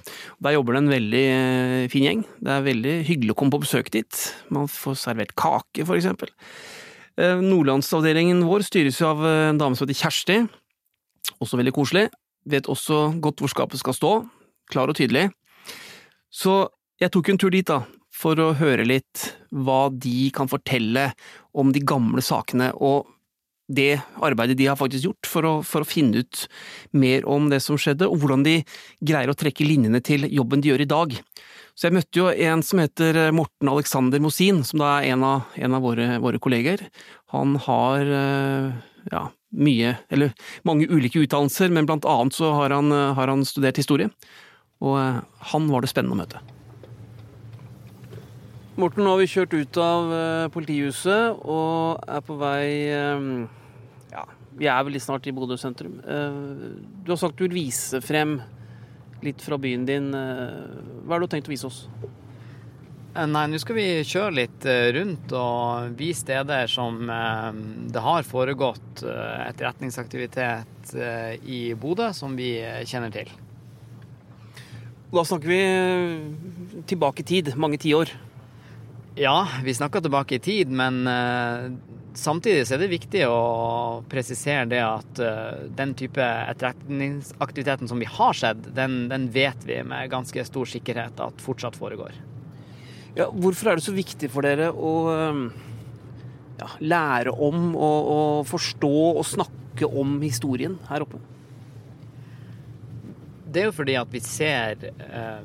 [0.44, 2.24] der jobber det en veldig eh, fin gjeng.
[2.36, 4.18] Det er veldig hyggelig å komme på besøk dit.
[4.52, 6.28] Man får servert kake, for eksempel.
[7.16, 10.38] Eh, nordlandsavdelingen vår styres jo av eh, en dame som heter Kjersti.
[11.40, 12.06] Også veldig koselig.
[12.44, 14.14] Vet også godt hvor skapet skal stå.
[14.68, 15.30] Klar og tydelig.
[16.28, 16.66] Så
[17.02, 17.82] jeg tok en tur dit, da,
[18.14, 21.10] for å høre litt hva de kan fortelle
[21.58, 22.72] om de gamle sakene.
[22.74, 23.10] og
[23.72, 26.46] det arbeidet de har faktisk gjort for å, for å, finne ut
[26.92, 28.58] mer om det som skjedde, og hvordan de
[29.00, 31.14] greier å trekke linjene til jobben de gjør i dag.
[31.72, 35.46] Så jeg møtte jo en som heter Morten Alexander Mosin, som da er en av,
[35.56, 36.84] en av våre, våre, kolleger.
[37.32, 38.74] Han har eh,
[39.14, 40.34] ja, mye, eller
[40.68, 44.12] mange ulike utdannelser, men blant annet så har han, har han studert historie.
[44.84, 45.22] Og eh,
[45.54, 46.44] han var det spennende å møte.
[48.82, 52.90] Morten, nå har vi kjørt ut av eh, politihuset og er på vei
[54.10, 54.24] Ja,
[54.58, 56.00] vi er veldig snart i Bodø sentrum.
[56.02, 56.40] Eh,
[57.04, 58.40] du har sagt du vil vise frem
[59.22, 60.08] litt fra byen din.
[60.18, 60.72] Eh,
[61.04, 61.84] hva har du tenkt å vise oss?
[63.14, 64.66] Eh, nei, nå skal vi kjøre litt
[64.98, 70.96] rundt og vise steder som det har foregått etterretningsaktivitet
[71.46, 72.56] i Bodø, som vi
[72.90, 73.30] kjenner til.
[75.12, 78.10] Da snakker vi tilbake i tid, mange tiår.
[79.18, 81.02] Ja, vi snakker tilbake i tid, men
[82.14, 88.08] Samtidig så er det viktig å presisere det at uh, den type etterretningsaktiviteten som vi
[88.08, 92.12] har sett, den, den, vet vi med ganske stor sikkerhet at fortsatt foregår.
[93.16, 95.46] Ja, hvorfor er det så viktig for dere å um,
[96.60, 101.20] ja, lære om og, og, forstå og snakke om historien her oppe?
[103.52, 105.40] Det er jo fordi at vi ser uh,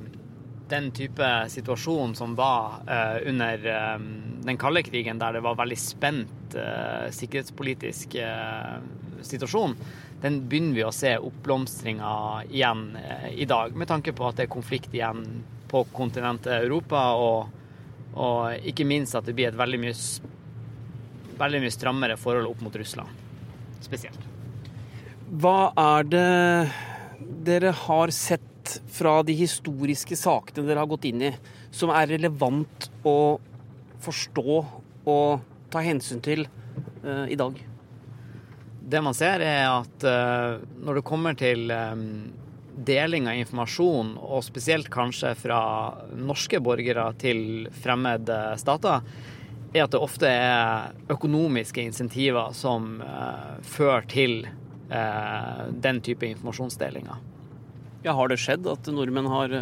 [0.70, 4.00] den type situasjon som var uh, under uh,
[4.46, 8.18] den kalde krigen, der det var veldig spent uh, sikkerhetspolitisk
[9.28, 9.74] situasjon,
[10.22, 12.12] den begynner vi å se oppblomstringa
[12.50, 12.84] igjen
[13.34, 15.24] i dag, med tanke på at det er konflikt igjen
[15.70, 17.50] på kontinentet Europa, og,
[18.18, 19.96] og ikke minst at det blir et veldig mye,
[21.42, 23.26] veldig mye strammere forhold opp mot Russland,
[23.86, 24.22] spesielt.
[25.28, 26.28] Hva er det
[27.48, 28.47] dere har sett
[28.92, 31.32] fra de historiske sakene dere har gått inn i,
[31.72, 33.38] som er relevant å
[34.04, 34.58] forstå
[35.08, 36.46] og ta hensyn til
[37.04, 37.58] uh, i dag?
[38.88, 42.30] Det man ser, er at uh, når det kommer til um,
[42.88, 45.62] deling av informasjon, og spesielt kanskje fra
[46.16, 49.04] norske borgere til fremmede stater,
[49.74, 54.40] er at det ofte er økonomiske insentiver som uh, fører til
[54.88, 57.18] den type informasjonsdelinger.
[58.06, 59.54] Ja, har det skjedd at nordmenn har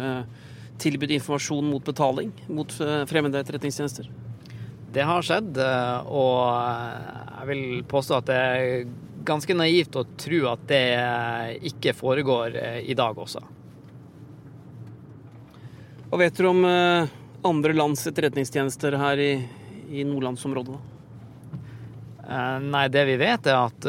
[0.78, 2.72] tilbudt informasjon mot betaling mot
[3.08, 4.10] fremmede etterretningstjenester?
[4.96, 6.38] Det har skjedd, eh, og
[7.36, 8.86] jeg vil påstå at det er
[9.28, 10.86] ganske naivt å tro at det
[11.68, 13.42] ikke foregår eh, i dag også.
[16.06, 17.12] Hva vet du om eh,
[17.44, 19.32] andre lands etterretningstjenester her i,
[19.90, 20.95] i nordlandsområdet?
[22.26, 23.86] Nei, det vi vet er at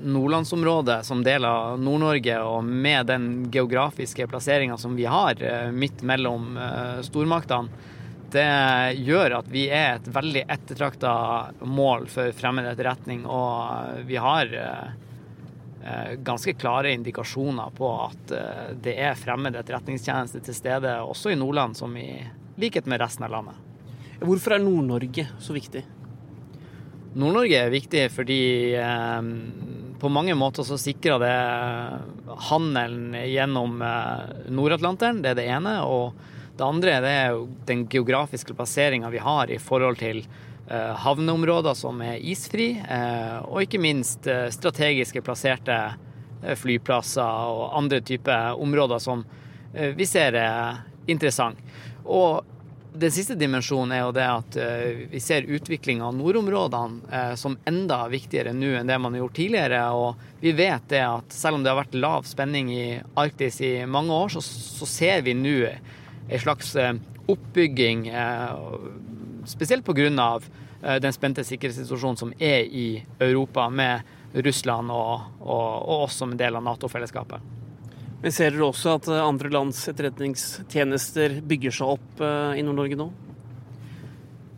[0.00, 5.42] nordlandsområdet som del av Nord-Norge, og med den geografiske plasseringa som vi har
[5.76, 6.56] midt mellom
[7.04, 7.68] stormaktene,
[8.32, 11.12] det gjør at vi er et veldig ettertrakta
[11.68, 18.96] mål for fremmed etterretning, og vi har eh, ganske klare indikasjoner på at eh, det
[19.04, 22.08] er fremmed etterretningstjeneste til stede også i Nordland, som i
[22.56, 23.60] likhet med resten av landet.
[24.22, 25.84] Hvorfor er Nord-Norge så viktig?
[27.12, 28.42] Nord-Norge er viktig fordi
[28.78, 29.30] eh,
[30.00, 31.34] på mange måter så sikrer det
[32.50, 33.82] handelen gjennom
[34.50, 35.76] Nord-Atlanteren, det er det ene.
[35.86, 41.74] og det andre det er den geografiske plasseringa vi har i forhold til eh, havneområder
[41.74, 45.78] som er isfri, eh, og ikke minst eh, strategiske plasserte
[46.58, 49.20] flyplasser og andre typer områder som
[49.72, 51.60] vi ser er interessant.
[52.02, 52.42] Og
[52.92, 54.56] den siste dimensjonen er jo det at
[55.12, 59.80] vi ser utvikling av nordområdene som enda viktigere nå enn det man har gjort tidligere.
[59.96, 62.86] Og vi vet det at selv om det har vært lav spenning i
[63.18, 65.56] Arktis i mange år, så, ser vi nå
[66.28, 66.94] en slags eh,
[67.26, 68.50] oppbygging, eh,
[69.46, 70.40] spesielt pga.
[70.82, 74.00] Eh, den spente sikkerhetssituasjonen som er i Europa, med
[74.32, 77.61] Russland og oss som en del av Nato-fellesskapet.
[78.22, 83.10] Men ser dere også at andre lands etterretningstjenester bygger seg opp i Nord-Norge nå?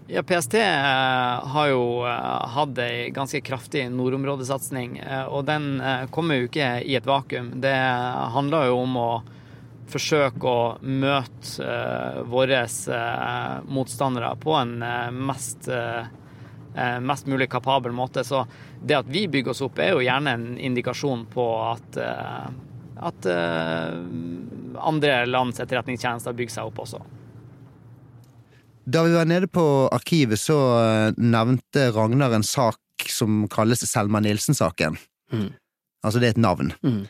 [0.06, 4.98] Ja, PST har jo hatt ei ganske kraftig nordområdesatsing,
[5.32, 5.78] og den
[6.12, 7.54] kommer jo ikke i et vakuum.
[7.64, 7.72] Det
[8.34, 9.06] handler jo om å
[9.88, 11.72] forsøke å møte
[12.28, 12.60] våre
[13.64, 14.76] motstandere på en
[15.24, 15.70] mest,
[17.00, 18.28] mest, mulig kapabel måte.
[18.28, 18.44] Så
[18.84, 21.98] det at vi bygger oss opp, er jo gjerne en indikasjon på at,
[23.04, 23.26] at
[24.80, 27.02] andre lands etterretningstjenester bygger seg opp også.
[28.84, 30.56] Da vi var nede på arkivet, så
[31.16, 34.96] nevnte Ragnar en sak som kalles Selma Nilsen-saken.
[35.32, 35.50] Mm.
[36.04, 36.72] Altså, det er et navn.
[36.84, 37.04] Mm.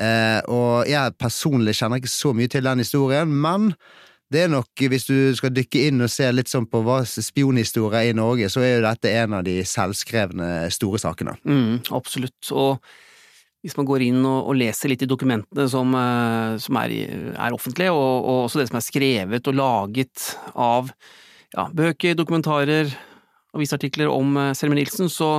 [0.00, 3.72] Eh, og jeg personlig kjenner ikke så mye til den historien, men
[4.32, 8.00] det er nok, hvis du skal dykke inn og se litt sånn på hva spionhistorie
[8.00, 11.36] er i Norge, så er jo dette en av de selvskrevne store sakene.
[11.46, 12.40] Mm, absolutt.
[12.50, 12.82] Og
[13.64, 16.94] hvis man går inn og, og leser litt i dokumentene som, eh, som er,
[17.32, 20.90] er, offentlige, og, og, også det som er skrevet og laget av
[21.54, 22.92] ja, bøker, dokumentarer,
[23.56, 25.38] avisartikler om Selmer Nilsen, så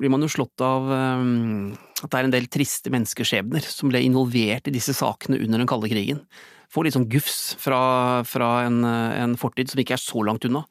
[0.00, 4.00] blir man jo slått av um, at det er en del triste menneskeskjebner som ble
[4.06, 6.22] involvert i disse sakene under den kalde krigen.
[6.72, 7.80] Får litt sånn gufs fra,
[8.28, 10.64] fra en, en, fortid som ikke er så langt unna.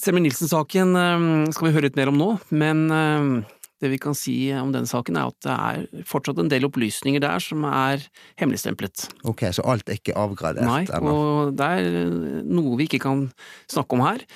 [0.00, 3.32] Selmer Nilsen-saken um, skal vi høre litt mer om nå, men um,
[3.80, 7.22] det vi kan si om den saken, er at det er fortsatt en del opplysninger
[7.22, 8.04] der som er
[8.40, 9.06] hemmeligstemplet.
[9.28, 12.12] Ok, så alt er ikke avgradert Nei, og det er
[12.44, 13.24] noe vi ikke kan
[13.70, 14.26] snakke om her.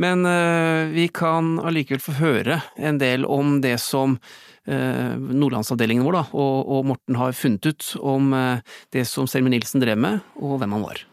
[0.00, 6.18] Men uh, vi kan allikevel få høre en del om det som uh, nordlandsavdelingen vår
[6.18, 10.24] da, og, og, Morten har funnet ut om uh, det som Selmer Nilsen drev med,
[10.40, 11.04] og hvem han var.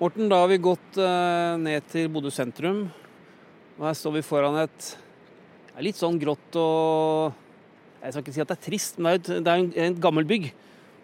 [0.00, 0.96] Morten, da har vi gått
[1.60, 2.86] ned til Bodø sentrum.
[3.76, 4.86] Og her står vi foran et
[5.80, 7.36] det er litt sånn grått og
[8.02, 10.50] Jeg skal ikke si at det er trist, men det er, en, et gammelt bygg.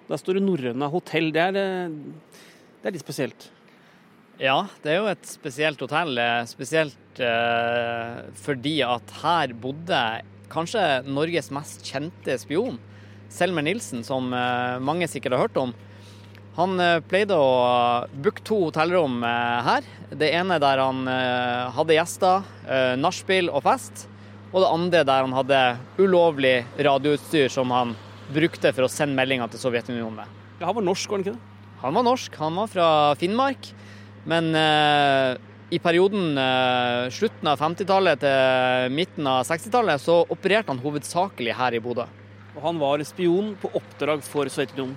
[0.04, 1.30] Der står det Norrøna hotell.
[1.32, 3.46] Det er, det er, litt spesielt.
[4.36, 6.20] Ja, det er jo et spesielt hotell.
[6.48, 10.00] Spesielt eh, fordi at her bodde
[10.52, 12.76] kanskje Norges mest kjente spion,
[13.32, 15.72] Selmer Nilsen, som eh, mange sikkert har hørt om.
[16.58, 19.88] Han eh, pleide å booke to hotellrom eh, her.
[20.12, 22.44] Det ene der han eh, hadde gjester,
[23.00, 24.04] nachspiel og fest
[24.52, 25.60] og det andre der han hadde
[25.98, 27.96] ulovlig radioutstyr som han
[28.32, 30.38] brukte for å sende meldinger til Sovjetunionen med.
[30.60, 31.56] Ja, han var norsk, var han ikke det?
[31.82, 32.36] Han var norsk.
[32.40, 32.88] Han var fra
[33.20, 33.68] Finnmark.
[34.26, 35.36] Men eh,
[35.70, 41.76] i perioden eh, slutten av 50-tallet til midten av 60-tallet så opererte han hovedsakelig her
[41.76, 42.06] i Bodø.
[42.56, 44.96] Og han var spion på oppdrag for Sovjetunionen?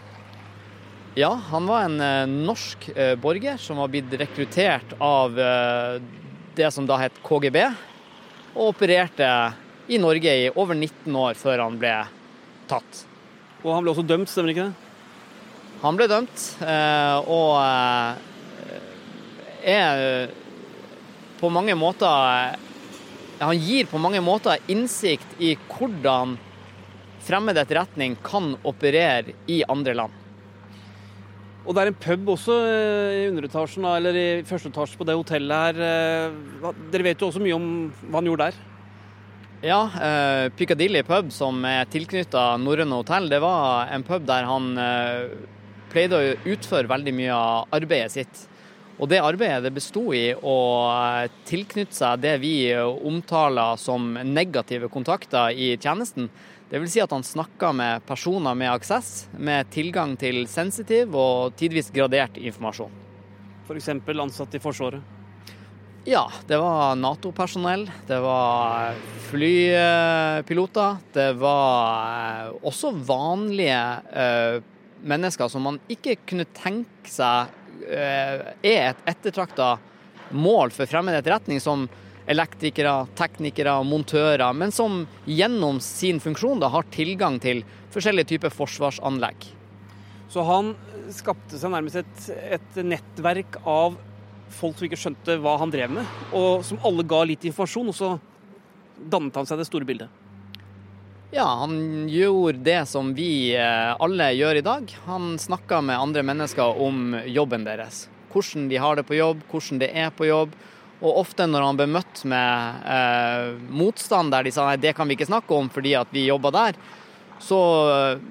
[1.17, 5.97] Ja, han var en eh, norsk eh, borger som var blitt rekruttert av eh,
[6.55, 7.57] det som da het KGB,
[8.59, 9.27] og opererte
[9.87, 11.93] i Norge i over 19 år før han ble
[12.69, 13.05] tatt.
[13.63, 14.75] Og han ble også dømt, stemmer ikke det?
[15.79, 18.19] Han ble dømt, eh, og eh,
[19.79, 20.33] er
[21.39, 22.57] på mange måter
[23.39, 26.33] Han gir på mange måter innsikt i hvordan
[27.23, 30.18] fremmed etterretning kan operere i andre land.
[31.69, 35.13] Og det er en pub også eh, i underetasjen, eller i første etasje på det
[35.19, 35.83] hotellet her.
[35.85, 37.67] Eh, Dere vet jo også mye om
[38.07, 38.57] hva han gjorde der.
[39.61, 44.71] Ja, eh, Piccadilly pub, som er tilknytta Norrøne hotell, det var en pub der han
[44.81, 45.35] eh,
[45.93, 48.45] pleide å utføre veldig mye av arbeidet sitt.
[48.97, 50.57] Og det arbeidet det besto i å
[50.89, 56.31] eh, tilknytte seg det vi omtaler som negative kontakter i tjenesten.
[56.69, 61.55] Det vil si at han snakka med personer med aksess, med tilgang til sensitiv og
[61.57, 62.93] tidvis gradert informasjon.
[63.65, 63.89] F.eks.
[63.89, 65.01] ansatte i Forsvaret.
[66.05, 68.95] Ja, det var Nato-personell, det var
[69.27, 73.81] flypiloter, det var eh, også vanlige
[74.13, 74.61] eh,
[75.01, 77.51] mennesker som man ikke kunne tenke seg
[77.89, 79.73] eh, er et ettertrakta
[80.31, 81.89] mål for fremmed etterretning, som
[82.29, 87.63] elektrikere, teknikere, montører, men som gjennom sin funksjon da har tilgang til
[87.93, 89.47] forskjellige typer forsvarsanlegg.
[90.29, 90.75] Så han
[91.13, 93.97] skapte seg nærmest et, et nettverk av
[94.53, 97.97] folk som ikke skjønte hva han drev med, og som alle ga litt informasjon, og
[97.97, 98.15] så
[98.99, 100.09] dannet han seg det store bildet.
[101.31, 104.93] Ja, han gjorde det som vi eh, alle gjør i dag.
[105.05, 108.07] Han snakka med andre mennesker om jobben deres.
[108.33, 110.55] Hvordan de har det på jobb, hvordan det er på jobb.
[110.99, 115.07] Og ofte når han ble møtt med eh, motstand der de sa nei, det kan
[115.07, 116.79] vi ikke snakke om fordi at vi jobber der,
[117.39, 117.61] så
[117.93, 118.21] eh,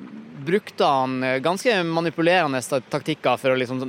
[0.44, 2.60] brukte han ganske manipulerende
[2.92, 3.82] taktikker for å liksom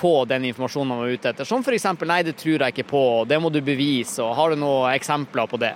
[0.00, 1.44] få den informasjonen han var ute etter.
[1.44, 4.60] Som f.eks.: Nei, det tror jeg ikke på, det må du bevise, og har du
[4.60, 5.74] noen eksempler på det?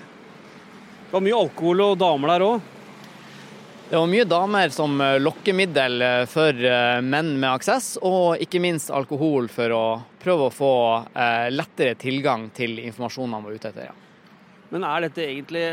[1.05, 2.71] Det var mye alkohol og damer der òg.
[3.91, 8.63] Det var mye damer som eh, lokkemiddel eh, for eh, menn med aksess, og ikke
[8.65, 9.85] minst alkohol for å
[10.25, 10.73] prøve å få
[11.13, 13.91] eh, lettere tilgang til informasjonen han var ute etter.
[13.91, 13.97] Ja.
[14.73, 15.65] Men er dette egentlig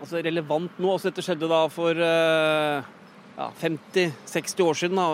[0.00, 0.90] altså, relevant nå?
[0.90, 2.90] Altså, dette skjedde da for eh,
[3.38, 5.00] ja, 50-60 år siden.
[5.00, 5.06] Da.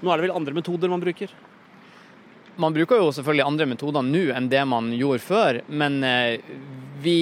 [0.00, 1.34] Nå er det vel andre metoder man bruker?
[2.56, 6.38] Man bruker jo selvfølgelig andre metoder nå enn det man gjorde før, men eh,
[7.04, 7.18] vi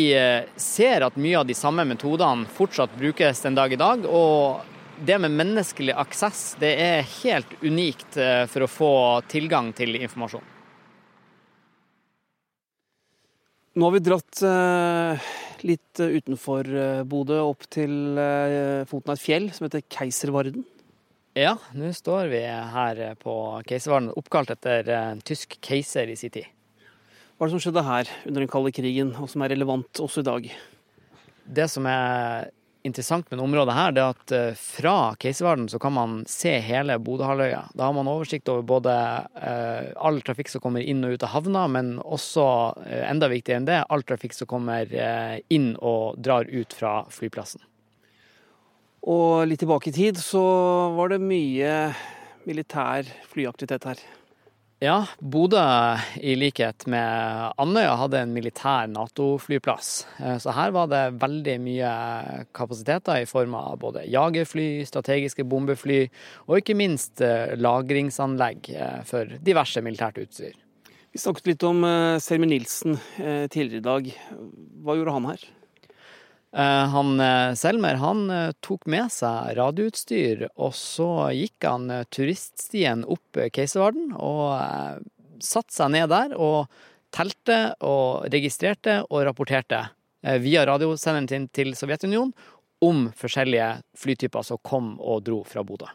[0.60, 4.06] ser at mye av de samme metodene fortsatt brukes den dag i dag.
[4.06, 8.92] Og det med menneskelig aksess det er helt unikt eh, for å få
[9.30, 10.52] tilgang til informasjon.
[13.74, 15.30] Nå har vi dratt eh,
[15.66, 18.14] litt utenfor eh, Bodø, opp til
[18.86, 20.66] foten av et fjell som heter Keiservarden.
[21.34, 26.46] Ja, nå står vi her på Keiservarden, oppkalt etter en tysk keiser i sin tid.
[27.34, 30.22] Hva er det som skjedde her under den kalde krigen, og som er relevant også
[30.22, 30.52] i dag?
[31.44, 32.52] Det som er
[32.84, 36.98] interessant med området her, det er at eh, fra Keiserverden så kan man se hele
[37.00, 37.62] Bodøhalvøya.
[37.72, 38.94] Da har man oversikt over både
[39.40, 42.46] eh, all trafikk som kommer inn og ut av havna, men også,
[42.84, 44.92] eh, enda viktigere enn det, all trafikk som kommer
[45.48, 47.64] inn og drar ut fra flyplassen.
[49.08, 50.44] Og litt tilbake i tid så
[50.96, 51.72] var det mye
[52.48, 54.04] militær flyaktivitet her.
[54.84, 55.62] Ja, Bodø
[56.20, 60.04] i likhet med Andøya hadde en militær Nato-flyplass.
[60.20, 61.92] Eh, Så her var det veldig mye
[62.52, 66.02] kapasiteter i form av både jagerfly, strategiske bombefly
[66.50, 70.52] og ikke minst eh, lagringsanlegg eh, for diverse militært utstyr.
[71.14, 71.80] Vi snakket litt om
[72.20, 74.08] Selmer Nilsen tidligere i dag.
[74.82, 75.44] Hva gjorde han her?
[76.54, 83.02] Eh, Han eh, Selmer han eh, tok med seg radioutstyr, og så gikk han turiststien
[83.10, 85.02] opp Keiservarden og
[85.42, 86.70] satte seg ned der og
[87.14, 89.82] telte og registrerte og rapporterte
[90.40, 92.32] via radiosenderen sin til Sovjetunionen
[92.84, 95.90] om forskjellige flytyper som kom og dro fra Bodø.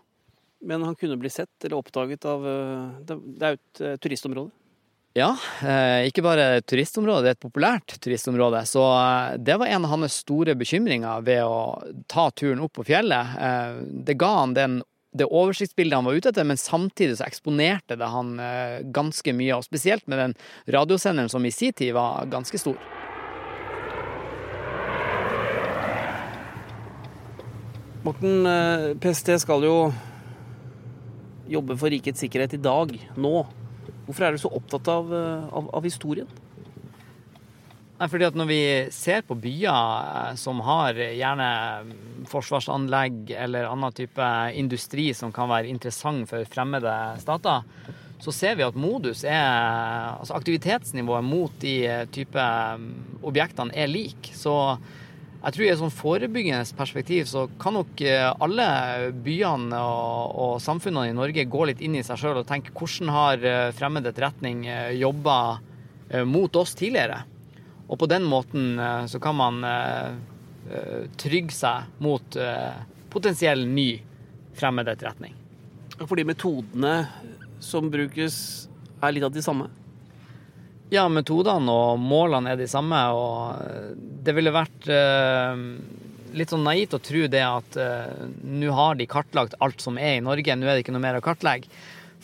[0.63, 2.45] Men han kunne bli sett eller oppdaget av
[3.07, 4.51] Det er jo et turistområde.
[5.19, 5.33] Ja,
[5.67, 8.61] eh, ikke bare turistområdet, det er et populært turistområde.
[8.69, 12.85] Så eh, det var en av hans store bekymringer ved å ta turen opp på
[12.87, 13.33] fjellet.
[13.35, 14.77] Eh, Det ga han den,
[15.11, 18.31] det oversiktsbildet han var ute etter, men samtidig så eksponerte det han
[18.95, 19.57] ganske mye.
[19.57, 20.37] Og spesielt med den
[20.71, 22.79] radiosenderen som i sin tid var ganske stor.
[28.05, 28.45] Morten,
[29.03, 29.77] PST skal jo
[31.49, 33.39] jobbe for rikets sikkerhet i dag, nå.
[34.09, 36.29] Hvorfor er du så opptatt av, eh, av, av historien?
[37.99, 38.61] Nei, fordi at Når vi
[38.95, 41.49] ser på byer som har gjerne
[42.31, 47.67] forsvarsanlegg eller annen type industri som kan være interessant for fremmede stater,
[48.19, 51.75] så ser vi at modus er Altså aktivitetsnivået mot de
[52.11, 52.47] type
[53.21, 54.31] objektene er lik.
[54.33, 54.55] Så
[55.39, 58.67] jeg tror i et sånn forebyggende perspektiv så kan nok alle
[59.23, 63.13] byene og, og samfunnene i Norge gå litt inn i seg sjøl og tenke hvordan
[63.15, 63.45] har
[63.77, 64.65] fremmed etterretning
[64.99, 65.37] jobba
[66.27, 67.21] mot oss tidligere?
[67.87, 68.75] Og på den måten
[69.07, 69.63] så kan man
[71.15, 72.35] trygge seg mot
[73.09, 73.89] potensiell ny
[74.59, 75.33] fremmed etterretning.
[76.03, 76.93] Fordi metodene
[77.63, 78.67] som brukes,
[78.99, 79.69] er litt av de samme?
[80.89, 82.99] Ja, metodene og målene er de samme.
[83.13, 85.61] Og det ville vært eh,
[86.37, 90.17] litt sånn naivt å tro det at eh, nå har de kartlagt alt som er
[90.17, 91.69] i Norge, nå er det ikke noe mer å kartlegge.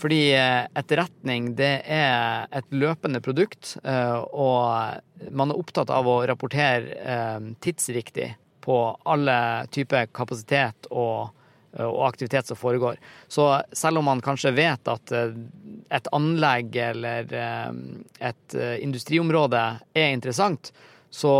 [0.02, 7.54] Fordi eh, etterretning det er et løpende produkt, og man er opptatt av å rapportere
[7.64, 8.34] tidsriktig
[8.66, 8.76] på
[9.08, 9.38] alle
[9.72, 11.35] typer kapasitet og
[11.84, 13.00] og aktivitet som foregår.
[13.28, 20.72] Så selv om man kanskje vet at et anlegg eller et industriområde er interessant,
[21.12, 21.34] så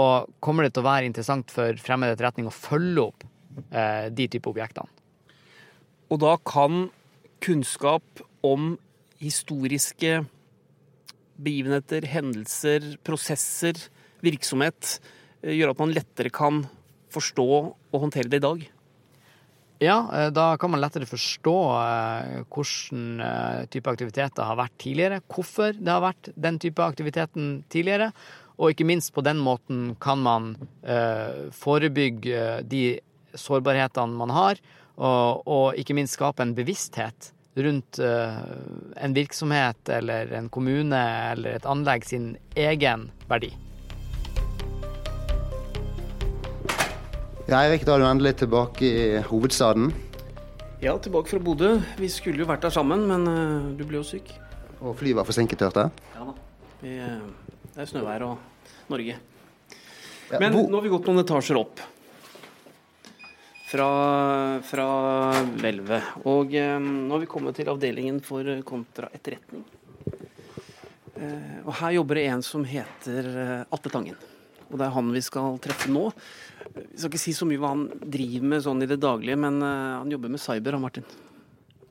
[0.44, 3.26] kommer det til å være interessant for fremmed etterretning å følge opp
[4.12, 4.92] de type objektene.
[6.12, 6.90] Og da kan
[7.44, 8.76] kunnskap om
[9.24, 10.26] historiske
[11.36, 13.80] begivenheter, hendelser, prosesser,
[14.24, 15.00] virksomhet
[15.46, 16.64] gjøre at man lettere kan
[17.16, 18.64] forstå og håndtere det i dag?
[19.84, 21.56] Ja, da kan man lettere forstå
[22.48, 23.20] hvilken
[23.74, 28.12] type aktiviteter har vært tidligere, hvorfor det har vært den type aktiviteten tidligere,
[28.56, 30.54] og ikke minst på den måten kan man
[31.52, 32.86] forebygge de
[33.36, 34.64] sårbarhetene man har,
[34.96, 41.04] og ikke minst skape en bevissthet rundt en virksomhet eller en kommune
[41.36, 43.52] eller et anlegg sin egen verdi.
[47.46, 49.92] Ja, Eirik, da er du endelig tilbake i hovedstaden.
[50.82, 51.76] Ja, tilbake fra Bodø.
[52.02, 54.32] Vi skulle jo vært der sammen, men uh, du ble jo syk.
[54.80, 56.08] Og flyet var forsinket, hørte jeg?
[56.16, 56.34] Ja da.
[56.82, 59.20] Vi, uh, det er snøvær og Norge.
[60.32, 61.86] Ja, men nå har vi gått noen etasjer opp.
[63.70, 63.90] Fra,
[64.66, 64.90] fra
[65.62, 66.14] hvelvet.
[66.26, 69.68] Og um, nå har vi kommet til avdelingen for kontraetterretning.
[71.14, 73.36] Uh, og her jobber det en som heter
[73.70, 74.18] Atte Tangen.
[74.76, 76.10] Og det er han vi skal treffe nå.
[76.76, 79.62] Vi skal ikke si så mye hva han driver med sånn i det daglige, men
[79.64, 81.06] uh, han jobber med cyber, han Martin.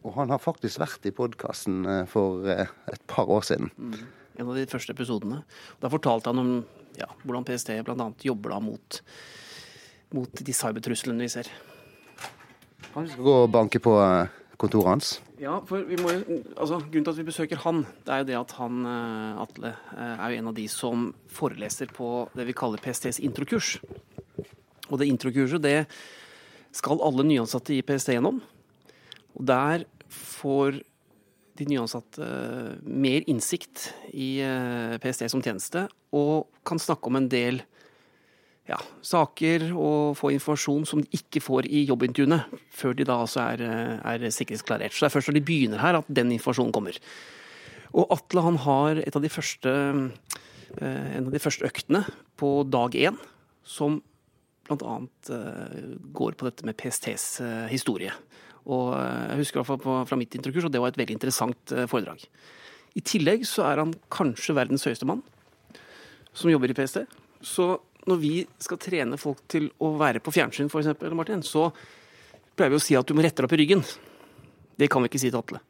[0.05, 3.73] Og han har faktisk vært i podkasten uh, for uh, et par år siden.
[3.81, 4.05] Mm.
[4.37, 5.41] En av de første episodene.
[5.81, 6.53] Da fortalte han om
[7.01, 8.11] ja, hvordan PST bl.a.
[8.21, 9.01] jobber da mot,
[10.13, 11.49] mot de cybertruslene vi ser.
[12.91, 13.97] Kanskje vi skal gå og banke på
[14.61, 15.15] kontoret hans?
[15.43, 16.13] Ja, for vi må,
[16.55, 18.85] altså, Grunnen til at vi besøker han, det er jo det at han,
[19.43, 23.77] Atle, er jo en av de som foreleser på det vi kaller PSTs introkurs.
[24.91, 25.79] Og det introkurset det
[26.75, 28.41] skal alle nyansatte i PST gjennom.
[29.35, 30.81] Og der får
[31.59, 32.27] de nyansatte
[32.83, 37.63] mer innsikt i eh, PST som tjeneste, og kan snakke om en del
[38.69, 42.41] ja, saker og få informasjon som de ikke får i jobbintervjuene,
[42.73, 44.95] før de da altså er, eh, er sikkerhetsklarert.
[44.95, 46.97] Så det er først når de begynner her at den informasjonen kommer.
[47.93, 49.69] Og Atle han har et av de første,
[50.81, 52.05] eh, en av de første øktene
[52.37, 53.19] på dag én
[53.63, 54.03] som
[54.65, 54.97] bl.a.
[55.29, 58.11] Uh, går på dette med PSTs historie.
[58.65, 61.69] Og Jeg husker i hvert fall fra mitt introkurs, og det var et veldig interessant
[61.69, 62.25] foredrag.
[62.97, 65.21] I tillegg så er han kanskje verdens høyeste mann
[66.33, 67.05] som jobber i PST.
[67.45, 67.79] Så
[68.09, 71.71] når vi skal trene folk til å være på fjernsyn, for eksempel, Martin, så
[72.55, 73.85] pleier vi å si at du må rette deg opp i ryggen.
[74.77, 75.61] Det kan vi ikke si til Atle.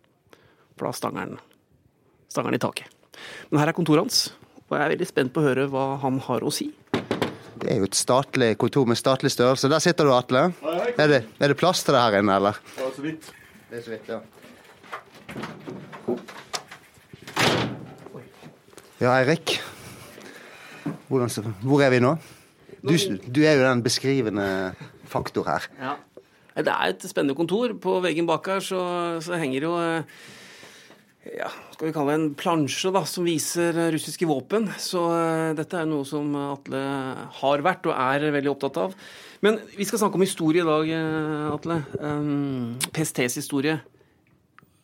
[0.75, 1.37] For da stanger
[2.35, 2.91] han i taket.
[3.51, 4.25] Men her er kontoret hans,
[4.67, 6.73] og jeg er veldig spent på å høre hva han har å si.
[7.55, 9.71] Det er jo et statlig kontor med statlig størrelse.
[9.71, 10.49] Der sitter du, Atle.
[10.99, 12.59] Er det, er det plass til det her inne, eller?
[12.81, 13.31] Ja, så vidt.
[13.71, 14.19] Det er så vidt, ja.
[19.01, 19.59] Ja, Eirik.
[21.09, 22.15] Hvordan, hvor er vi nå?
[22.85, 24.47] Du, du, er jo den beskrivende
[25.09, 25.69] faktor her.
[25.81, 25.95] Ja.
[26.55, 27.73] Det er et spennende kontor.
[27.81, 28.81] På veggen bak her så,
[29.25, 30.19] så henger jo eh,
[31.35, 34.69] ja, skal vi kalle det en plansje da, som viser russiske våpen.
[34.79, 36.85] Så uh, dette er noe som Atle
[37.41, 38.95] har vært og er veldig opptatt av.
[39.45, 40.93] Men vi skal snakke om historie i dag,
[41.57, 41.81] Atle.
[41.99, 43.81] Um, PSTs historie.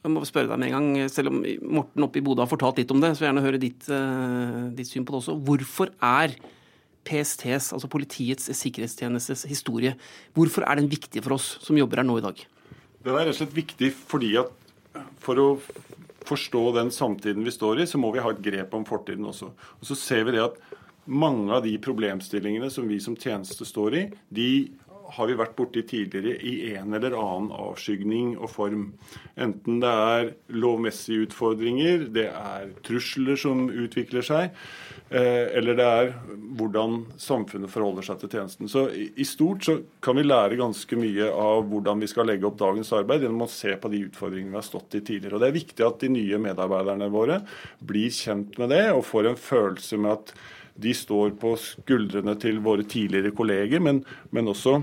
[0.01, 1.43] Jeg må spørre deg med en gang, selv om
[1.77, 3.89] Morten oppe i Bodø har fortalt litt om det, så vil jeg gjerne høre ditt,
[3.93, 5.37] uh, ditt syn på det også.
[5.45, 6.37] Hvorfor er
[7.05, 9.93] PSTs, altså Politiets sikkerhetstjenestes historie,
[10.37, 12.41] hvorfor er den viktig for oss som jobber her nå i dag?
[13.05, 14.53] Den er rett og slett viktig fordi at
[15.23, 15.49] for å
[16.29, 19.51] forstå den samtiden vi står i, så må vi ha et grep om fortiden også.
[19.53, 20.59] Og så ser vi det at
[21.11, 24.51] mange av de problemstillingene som vi som tjeneste står i, de
[25.17, 28.85] har vi vært borti tidligere i en eller annen avskygning og form.
[29.41, 34.55] Enten det er lovmessige utfordringer, det er trusler som utvikler seg,
[35.11, 36.13] eh, eller det er
[36.59, 38.71] hvordan samfunnet forholder seg til tjenesten.
[38.71, 42.61] Så I stort så kan vi lære ganske mye av hvordan vi skal legge opp
[42.61, 45.37] dagens arbeid gjennom å se på de utfordringene vi har stått i tidligere.
[45.37, 47.43] Og Det er viktig at de nye medarbeiderne våre
[47.81, 50.35] blir kjent med det og får en følelse med at
[50.81, 54.03] de står på skuldrene til våre tidligere kolleger, men,
[54.35, 54.79] men også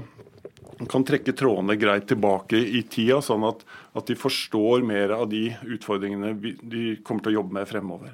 [0.85, 3.63] kan trekke trådene greit tilbake i tida, sånn at,
[3.97, 8.13] at, de forstår mer av de utfordringene de kommer til å jobbe med fremover.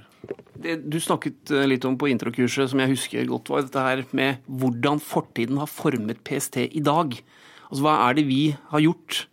[0.63, 4.05] Det du snakket eh, litt om på introkurset, som jeg husker godt, var dette her
[4.15, 7.17] med hvordan fortiden har formet PST i dag.
[7.67, 9.25] Altså Hva er det vi har gjort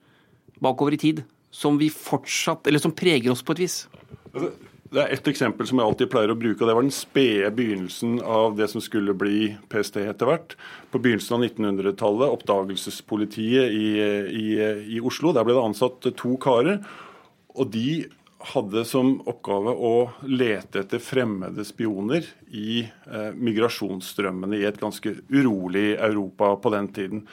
[0.64, 1.22] bakover i tid
[1.55, 3.84] som vi fortsatt, eller som preger oss på et vis?
[4.32, 4.51] Altså,
[4.91, 7.51] det er ett eksempel som jeg alltid pleier å bruke, og det var den spede
[7.55, 10.57] begynnelsen av det som skulle bli PST etter hvert.
[10.91, 13.91] På begynnelsen av 1900-tallet, oppdagelsespolitiet i,
[14.34, 14.47] i,
[14.97, 15.30] i, Oslo.
[15.36, 16.82] Der ble det ansatt to karer.
[17.55, 18.09] og de
[18.51, 22.24] hadde som oppgave å lete etter fremmede spioner
[22.57, 27.26] i eh, migrasjonsstrømmene i et ganske urolig Europa på den tiden.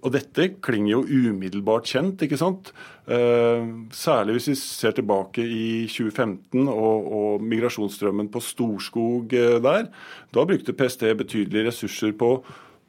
[0.00, 2.72] Og dette klinger jo umiddelbart kjent, ikke sant.
[3.10, 9.90] Eh, særlig hvis vi ser tilbake i 2015 og, og migrasjonsstrømmen på Storskog eh, der.
[10.32, 12.30] Da brukte PST betydelige ressurser på,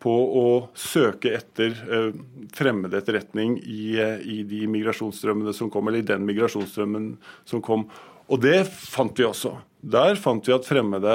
[0.01, 0.45] på å
[0.78, 2.07] søke etter eh,
[2.55, 7.14] fremmed etterretning i, i, de migrasjonsstrømmene som kom, eller i den migrasjonsstrømmen
[7.49, 7.89] som kom.
[8.32, 9.57] Og det fant vi også.
[9.82, 11.12] Der fant vi at fremmede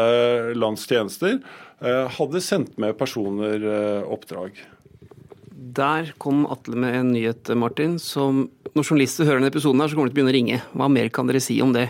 [0.58, 1.38] lands tjenester
[1.78, 3.62] hadde sendt med personer
[4.10, 4.58] oppdrag.
[5.66, 8.44] Der kom Atle med en nyhet, Martin, som
[8.76, 10.58] når journalister hører denne episoden, her, så kommer de til å begynne å ringe.
[10.76, 11.88] Hva mer kan dere si om det?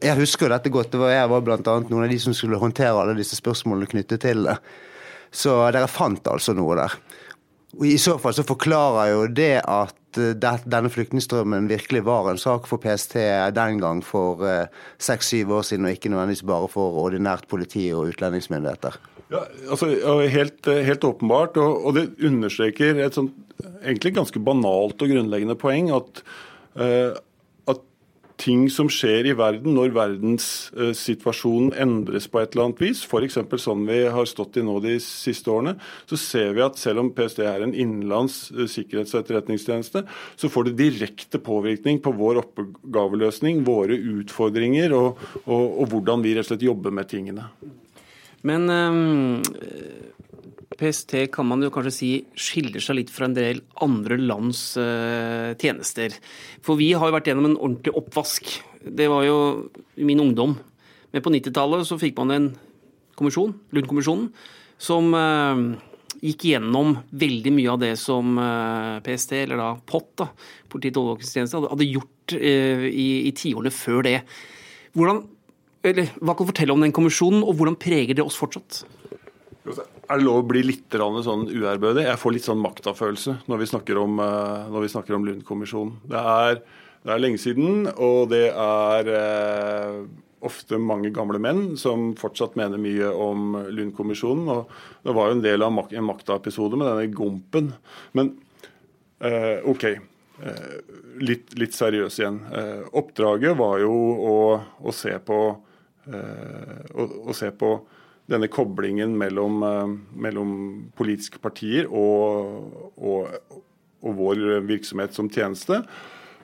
[0.00, 0.92] Jeg husker dette godt.
[0.92, 3.90] Det var jeg var blant annet noen av de som skulle håndtere alle disse spørsmålene
[3.90, 4.56] knyttet til det.
[5.34, 6.94] Så dere fant altså noe der.
[7.78, 12.40] Og I så fall så forklarer jo det at eh, denne flyktningstrømmen virkelig var en
[12.40, 13.16] sak for PST
[13.54, 14.66] den gang for eh,
[14.98, 18.98] seks-syv år siden, og ikke nødvendigvis bare for ordinært politi og utlendingsmyndigheter.
[19.30, 19.92] Ja, altså,
[20.26, 23.36] helt, helt åpenbart, og, og, det understreker et sånt
[23.84, 26.22] egentlig ganske banalt og grunnleggende poeng at,
[26.80, 27.12] uh,
[28.40, 33.38] ting som skjer i verden når verdenssituasjonen uh, endres på et eller annet vis, f.eks.
[33.60, 35.76] sånn vi har stått i nå de siste årene,
[36.08, 40.04] så ser vi at selv om PST er en innenlands uh, sikkerhets- og etterretningstjeneste,
[40.40, 46.34] så får det direkte påvirkning på vår oppgaveløsning, våre utfordringer og, og, og hvordan vi
[46.36, 47.50] rett og slett jobber med tingene.
[48.46, 49.42] Men um,
[50.80, 55.52] PST kan man jo kanskje si skiller seg litt fra en del andre lands uh,
[55.60, 56.14] tjenester.
[56.64, 58.48] For vi har jo vært gjennom en ordentlig oppvask.
[58.80, 59.36] Det var jo
[60.00, 60.56] min ungdom.
[61.10, 62.50] Men på 90-tallet så fikk man en
[63.18, 64.30] kommisjon, Lund-kommisjonen,
[64.80, 65.76] som uh,
[66.22, 68.38] gikk gjennom veldig mye av det som
[69.04, 70.26] PST, eller da POT, da,
[70.70, 74.16] Politiets overvåkingstjeneste, hadde gjort i, i tiårene før det.
[74.96, 75.22] Hvordan
[75.86, 78.82] eller, hva kan du fortelle om den kommisjonen, og hvordan preger det oss fortsatt?
[79.70, 82.06] Er det lov å bli litt sånn uærbødig?
[82.08, 86.00] Jeg får litt sånn maktafølelse når vi snakker om, når vi snakker om Lund-kommisjonen.
[86.10, 86.22] Det,
[87.04, 90.00] det, er lenge siden, og det er eh,
[90.46, 94.48] ofte mange gamle menn som fortsatt mener mye om Lund-kommisjonen.
[94.48, 97.72] og Det var jo en del av en makta-episode med denne Gompen.
[98.16, 98.34] Men
[99.20, 99.84] eh, OK.
[100.40, 100.76] Eh,
[101.20, 102.40] litt, litt seriøs igjen.
[102.56, 104.38] Eh, oppdraget var jo å,
[104.80, 105.40] å se på
[106.08, 107.74] å, å, se på
[108.30, 109.96] denne koblingen mellom, eh,
[110.26, 110.54] mellom
[110.96, 113.58] politiske partier og, og,
[114.00, 115.82] og, vår virksomhet som tjeneste.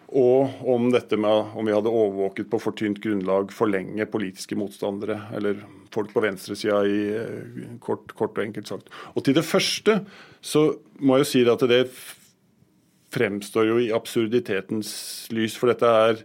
[0.06, 4.58] Og om dette med om vi hadde overvåket på for tynt grunnlag for lenge politiske
[4.58, 8.92] motstandere, eller folk på venstresida, i eh, kort, kort og enkelt sagt.
[9.14, 10.00] Og til det første
[10.44, 10.68] så
[11.00, 11.82] må jeg jo si at det
[13.16, 14.90] fremstår jo i absurditetens
[15.34, 16.22] lys, for dette er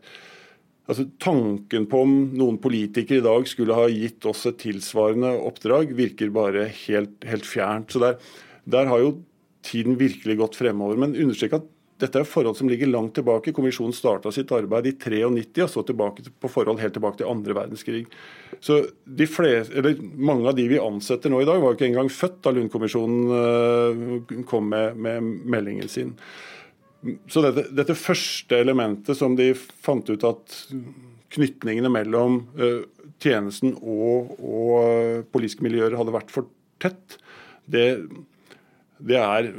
[0.92, 5.94] Altså, tanken på om noen politikere i dag skulle ha gitt oss et tilsvarende oppdrag,
[5.96, 7.94] virker bare helt, helt fjernt.
[7.94, 8.18] Så der,
[8.68, 9.14] der, har jo
[9.64, 11.00] tiden virkelig gått fremover.
[11.00, 11.70] Men understrek at
[12.02, 13.54] dette er forhold som ligger langt tilbake.
[13.56, 17.56] Kommisjonen starta sitt arbeid i 93 og så tilbake på forhold helt tilbake til andre
[17.56, 18.04] verdenskrig.
[18.60, 18.82] Så
[19.32, 22.52] fleste, Mange av de vi ansetter nå i dag, var jo ikke engang født da
[22.58, 26.18] Lund-kommisjonen eh, kom med, med meldingen sin.
[27.32, 30.58] Så dette, dette, første elementet som de fant ut at
[31.34, 32.84] knytningene mellom uh,
[33.24, 36.50] tjenesten og, og uh, politiske miljøer hadde vært for
[36.82, 37.18] tett,
[37.72, 37.88] det,
[39.02, 39.50] det er,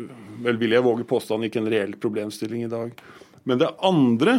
[0.44, 2.94] vel vil jeg våge påstand, ikke en reell problemstilling i dag.
[3.48, 4.36] Men det andre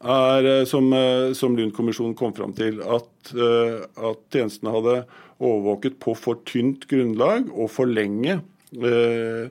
[0.00, 5.04] er, eh, som, eh, som Lund-kommisjonen kom fram til, at, at, tjenestene hadde
[5.40, 8.40] overvåket på for tynt grunnlag og for lenge
[8.76, 9.48] eh,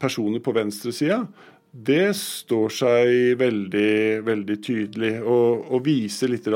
[0.00, 1.22] personer på venstresida.
[1.70, 6.48] Det står seg veldig, veldig tydelig og, og viser litt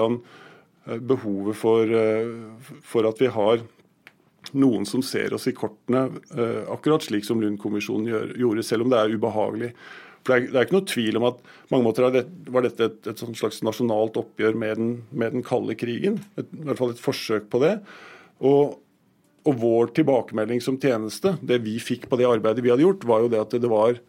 [1.07, 1.93] behovet for,
[2.83, 3.62] for at vi har
[4.59, 6.09] noen som ser oss i kortene,
[6.71, 9.71] akkurat slik som Lund-kommisjonen gjorde, selv om det er ubehagelig.
[10.25, 11.43] For det er, det er, ikke noe tvil om at
[11.73, 16.17] mange måter var dette et, et slags nasjonalt oppgjør med den, med den kalde krigen.
[16.41, 17.75] Et, I hvert fall et forsøk på det.
[18.41, 18.79] Og,
[19.45, 23.25] og, vår tilbakemelding som tjeneste, det vi fikk på det arbeidet vi hadde gjort, var
[23.25, 24.01] jo det at det var,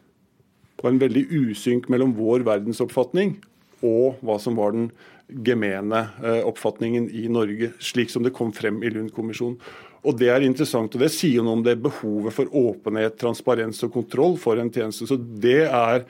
[0.85, 3.35] var en veldig usynk mellom vår verdensoppfatning
[3.85, 4.89] og hva som var den
[5.27, 9.57] gemene eh, oppfatningen i Norge, slik som det kom frem i Lund-kommisjonen.
[10.05, 13.93] Og Det er interessant, og det sier noe om det behovet for åpenhet, transparens og
[13.95, 15.07] kontroll for en tjeneste.
[15.09, 16.05] Så Det er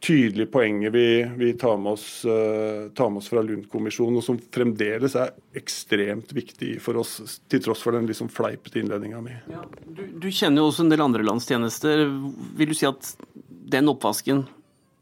[0.00, 1.06] tydelig poenget vi,
[1.36, 6.32] vi tar, med oss, uh, tar, med oss, fra Lund-kommisjonen, og som fremdeles er ekstremt
[6.36, 9.36] viktig for oss, til tross for den liksom fleipete innledninga mi.
[9.52, 12.06] Ja, du, du, kjenner jo også en del andre landstjenester.
[12.60, 13.12] Vil du si at
[13.72, 14.44] den oppvasken,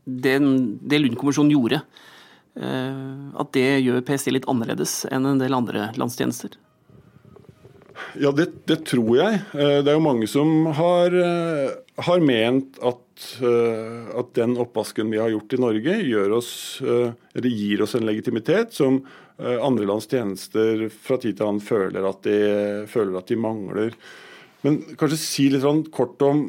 [0.05, 1.83] den, det Lund-kommisjonen gjorde,
[2.61, 6.57] uh, at det gjør PST litt annerledes enn en del andre landstjenester?
[8.19, 9.41] Ja, det, det, tror jeg.
[9.55, 11.71] Eh, det er jo mange som har, eh,
[12.07, 15.97] har ment at, eh, at, den oppvasken vi har gjort i Norge,
[16.35, 19.03] oss, gir oss en legitimitet som
[19.39, 22.39] andre lands tjenester fra tid til annen føler at de,
[22.91, 23.93] føler at de mangler.
[24.67, 25.63] Men kanskje si litt
[25.95, 26.49] kort om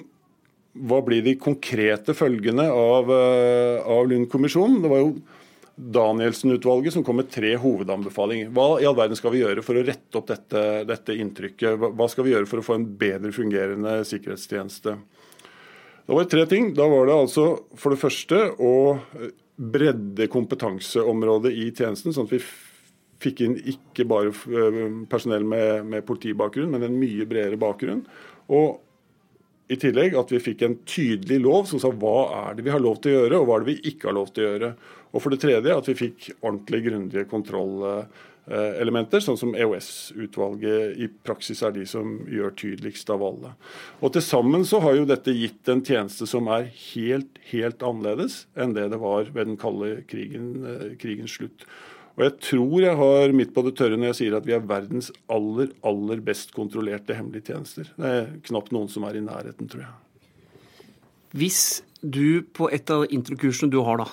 [0.73, 4.81] hva blir de konkrete følgene av, av Lund-kommisjonen?
[4.83, 5.13] Det var jo
[5.79, 8.51] Danielsen-utvalget som kom med tre hovedanbefalinger.
[8.51, 11.79] Hva i all verden skal vi gjøre for å rette opp dette, dette, inntrykket?
[11.79, 14.95] Hva skal vi gjøre for å få en bedre fungerende sikkerhetstjeneste?
[16.05, 16.73] Da var det tre ting.
[16.75, 17.45] Da var det altså
[17.79, 18.73] for det første å
[19.59, 22.43] bredde kompetanseområdet i tjenesten, sånn at vi
[23.19, 28.03] fikk inn ikke bare eh, personell med, med politibakgrunn, men en mye bredere bakgrunn.
[28.55, 28.79] Og
[29.69, 32.81] i tillegg at vi fikk en tydelig lov som sa hva er det vi har
[32.81, 34.69] lov til å gjøre, og hva er det vi ikke har lov til å gjøre.
[35.09, 41.61] Og for det tredje at vi fikk ordentlig grundige kontrollelementer, sånn som EOS-utvalget i praksis
[41.65, 43.53] er de som gjør tydeligst av alle.
[44.01, 46.63] Og Til sammen så har jo dette gitt en tjeneste som er
[46.93, 51.69] helt, helt annerledes enn det det var ved den kalde krigen, eh, krigens slutt.
[52.19, 54.63] Og jeg tror jeg har midt på det tørre når jeg sier at vi er
[54.67, 57.87] verdens aller, aller best kontrollerte hemmelige tjenester.
[57.95, 59.93] Det er knapt noen som er i nærheten, tror jeg.
[61.39, 61.61] Hvis
[62.03, 64.09] du på et av introkursene du har, da,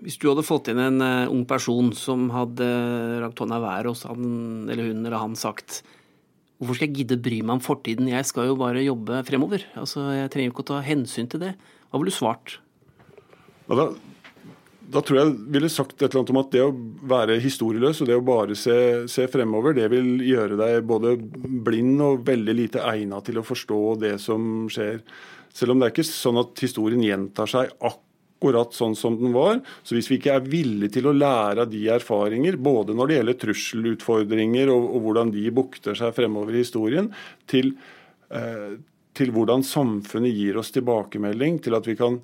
[0.00, 2.64] hvis du hadde fått inn en uh, ung person som hadde
[3.26, 4.30] rakt hånda i været, så hadde
[4.72, 5.82] eller hun eller han sagt
[6.60, 9.62] Hvorfor skal jeg gidde bry meg om fortiden, jeg skal jo bare jobbe fremover.
[9.80, 11.54] Altså, Jeg trenger jo ikke å ta hensyn til det.
[11.88, 12.58] Hva ville du svart?
[13.64, 13.86] Ja, da,
[14.90, 16.74] da, tror jeg ville sagt et eller annet om at det å
[17.10, 18.76] være historieløs og det å bare se,
[19.10, 21.14] se fremover, det vil gjøre deg både
[21.66, 25.02] blind og veldig lite egnet til å forstå det som skjer.
[25.54, 29.60] Selv om det er ikke sånn at historien gjentar seg akkurat sånn som den var.
[29.84, 33.18] Så hvis vi ikke er villige til å lære av de erfaringer, både når det
[33.18, 37.10] gjelder trusselutfordringer og, og hvordan de bukter seg fremover i historien,
[37.50, 37.74] til,
[38.34, 38.78] eh,
[39.16, 42.22] til hvordan samfunnet gir oss tilbakemelding, til at vi kan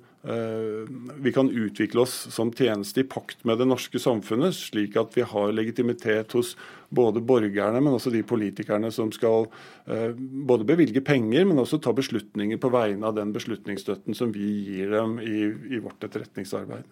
[1.17, 5.23] vi kan utvikle oss som tjeneste i pakt med det norske samfunnet, slik at vi
[5.23, 6.55] har legitimitet hos
[6.89, 9.47] både borgerne, men også de politikerne som skal
[9.87, 14.47] eh, både bevilge penger, men også ta beslutninger på vegne av den beslutningsstøtten som vi
[14.67, 16.87] gir dem i, i vårt etterretningsarbeid.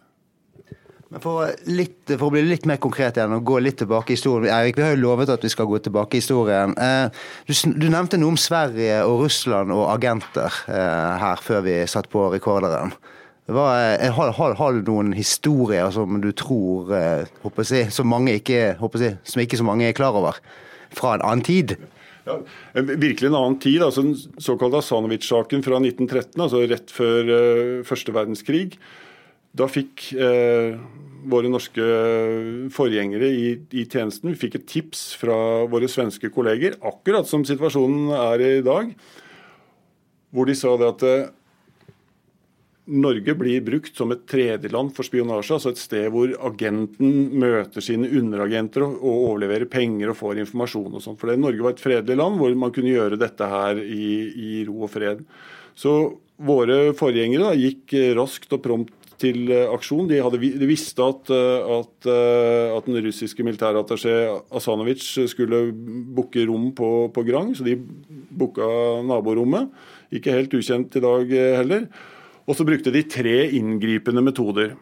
[1.13, 4.17] Men for, litt, for, å bli litt mer konkret igjen og gå litt tilbake i
[4.17, 4.51] historien.
[4.51, 6.75] Erik, vi har jo lovet at vi skal gå tilbake i historien.
[6.75, 12.09] Eh, du, du nevnte noe om Sverige og Russland og agenter her før vi satt
[12.11, 12.95] på rekorderen.
[13.45, 17.27] Hva, eh, har, har, har, du noen historier som du tror eh,
[17.61, 20.39] jeg, som, mange ikke, jeg, som ikke så mange er klar over,
[20.95, 21.75] fra en annen tid?
[22.25, 22.39] Ja,
[22.73, 23.83] virkelig en annen tid.
[23.85, 28.79] altså Den såkalte Asanovic-saken fra 1913, altså rett før uh, første verdenskrig.
[29.53, 30.73] Da fikk uh,
[31.29, 31.85] våre norske
[32.73, 33.45] forgjengere i,
[33.77, 35.37] i, tjenesten vi fikk et tips fra
[35.69, 38.89] våre svenske kolleger, akkurat som situasjonen er i dag,
[40.33, 41.33] hvor de sa det at uh,
[42.85, 48.09] Norge blir brukt som et tredjeland for spionasje, altså et sted hvor agenten møter sine
[48.13, 51.21] underagenter og, overleverer penger og får informasjon og sånt.
[51.21, 54.85] For Norge var et fredelig land hvor man kunne gjøre dette her i, i ro
[54.85, 55.25] og fred.
[55.75, 55.95] Så
[56.45, 60.07] våre forgjengere da, gikk raskt og prompt til eh, aksjon.
[60.09, 64.15] De, hadde, de visste at, eh, at, eh, at, den russiske militærattaché
[64.55, 65.67] Asanovic skulle
[66.15, 68.67] booke rom på, på Grang, så de booka
[69.07, 69.71] naborommet.
[70.15, 71.31] Ikke helt ukjent i dag
[71.61, 71.87] heller.
[72.45, 74.75] Og så brukte de tre inngripende metoder.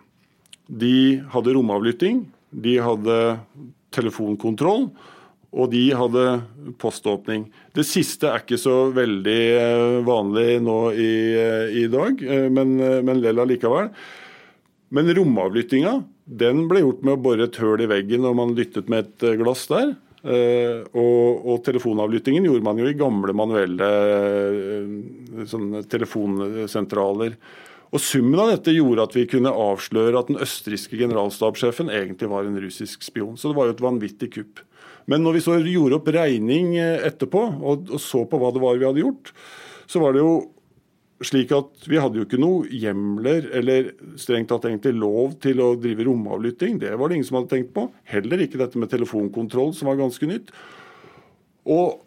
[0.67, 3.17] de hadde romavlytting, de hadde
[3.91, 4.87] telefonkontroll,
[5.53, 6.23] og de hadde
[6.81, 7.45] poståpning.
[7.75, 12.73] Det siste er ikke så veldig eh, vanlig nå i, eh, i dag, eh, men,
[12.79, 13.91] men lell allikevel.
[14.93, 18.89] Men romavlyttinga den ble gjort med å bore et høl i veggen når man lyttet
[18.89, 19.93] med et glass der.
[20.23, 23.89] Og, og, telefonavlyttingen gjorde man jo i gamle manuelle
[25.91, 27.35] telefonsentraler.
[27.93, 32.47] Og Summen av dette gjorde at vi kunne avsløre at den østerrikske generalstabssjefen egentlig var
[32.47, 33.35] en russisk spion.
[33.37, 34.63] Så det var jo et vanvittig kupp.
[35.11, 38.63] Men når vi så gjorde opp regning eh, etterpå, og, og så på hva det
[38.63, 39.33] var vi hadde gjort,
[39.85, 40.33] så var det jo
[41.23, 45.73] slik at vi hadde jo ikke noe hjemler eller strengt tatt egentlig lov til å
[45.79, 46.79] drive romavlytting.
[46.81, 47.87] Det var det ingen som hadde tenkt på.
[48.09, 50.51] Heller ikke dette med telefonkontroll, som var ganske nytt.
[51.69, 52.01] Og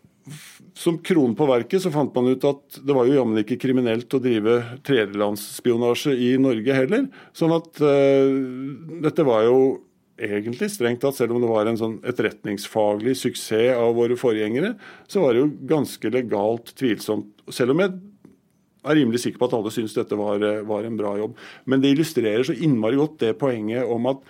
[0.77, 4.13] som kronen på verket så fant man ut at det var jo jammen ikke kriminelt
[4.13, 7.07] å drive tredjelandsspionasje i Norge heller.
[7.37, 8.35] Sånn at uh,
[9.07, 9.59] dette var jo
[10.17, 14.75] egentlig strengt tatt, selv om det var en sånn etterretningsfaglig suksess av våre forgjengere,
[15.09, 17.29] så var det jo ganske legalt tvilsomt.
[17.53, 17.99] Selv om jeg
[18.87, 21.37] er rimelig sikker på at alle syns dette var, var, en bra jobb.
[21.67, 24.23] Men det illustrerer så innmari godt det poenget om at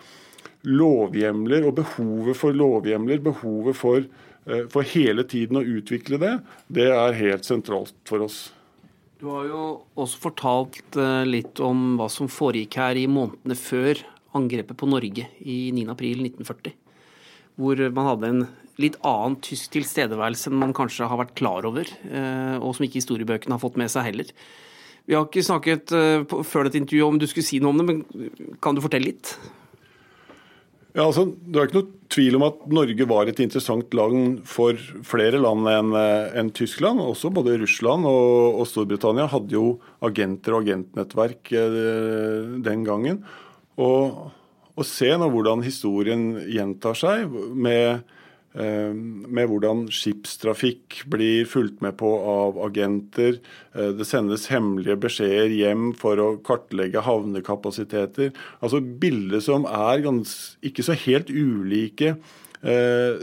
[0.67, 4.03] lovhjemler og behovet for lovhjemler, behovet for,
[4.47, 6.35] eh, for hele tiden å utvikle det,
[6.69, 8.51] det er helt sentralt for oss.
[9.21, 9.63] Du har jo
[9.97, 14.03] også fortalt eh, litt om hva som foregikk her i månedene før
[14.37, 16.75] angrepet på Norge i 9.4.1940.
[17.57, 18.43] Hvor man hadde en
[18.83, 23.01] litt annen tysk tilstedeværelse enn man kanskje har vært klar over, eh, og som ikke
[23.01, 24.33] historiebøkene har fått med seg heller.
[25.07, 27.87] Vi har ikke snakket eh, før dette intervjuet om du skulle si noe om det,
[27.89, 29.37] men kan du fortelle litt?
[30.97, 34.79] Ja, altså, Det er ikke noe tvil om at Norge var et interessant land for
[35.05, 37.01] flere land enn eh, en Tyskland.
[37.05, 41.53] Også både Russland og, og, Storbritannia hadde jo agenter og agentnettverk
[42.65, 43.23] den gangen.
[43.77, 44.33] Og,
[44.77, 48.05] å se nå hvordan historien gjentar seg, med,
[48.57, 53.41] med hvordan skipstrafikk blir fulgt med på av agenter.
[53.77, 58.33] Eh, det sendes hemmelige beskjeder hjem for å kartlegge havnekapasiteter.
[58.61, 60.07] Altså bilder som er
[60.65, 62.17] ikke så helt ulike.
[62.63, 63.21] Eh,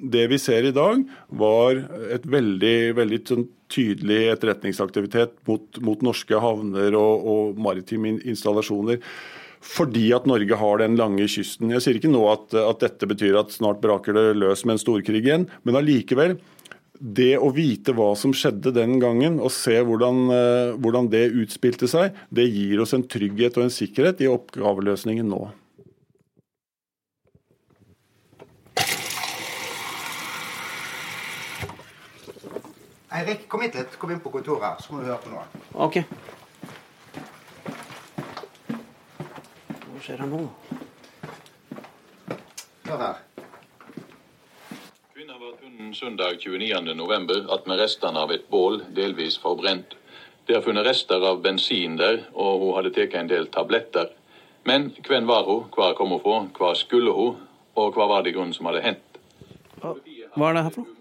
[0.00, 6.40] det vi ser i dag, var et veldig, veldig sånn tydelig etterretningsaktivitet mot, mot norske
[6.40, 9.04] havner og, og maritime installasjoner
[9.60, 11.72] fordi at Norge har den lange kysten.
[11.74, 14.82] Jeg sier ikke nå at, at dette betyr at snart braker det løs med en
[14.82, 16.38] storkrig igjen, men allikevel.
[17.00, 21.88] Det å vite hva som skjedde den gangen, og se hvordan, uh, hvordan det utspilte
[21.88, 25.46] seg, det gir oss en trygghet og en sikkerhet i oppgaveløsningen nå.
[33.10, 33.96] Eirik, kom hit litt.
[34.00, 35.48] Kom inn på kontoret, så må du høre på noe.
[40.00, 40.06] Ok.
[40.06, 40.38] skjer her nå?
[42.88, 43.16] Hør her.
[45.12, 47.68] Kvinna var funnet søndag 29.11.
[47.68, 49.92] med restene av et bål, delvis forbrent.
[50.48, 54.08] Det er funnet rester av bensin der, og hun hadde tatt en del tabletter.
[54.64, 57.36] Men hvem var hun, hvor kom hun fra, hva skulle hun,
[57.76, 59.20] og hva var det i grunnen som hadde hendt?
[59.84, 60.96] Hva er det her for noe?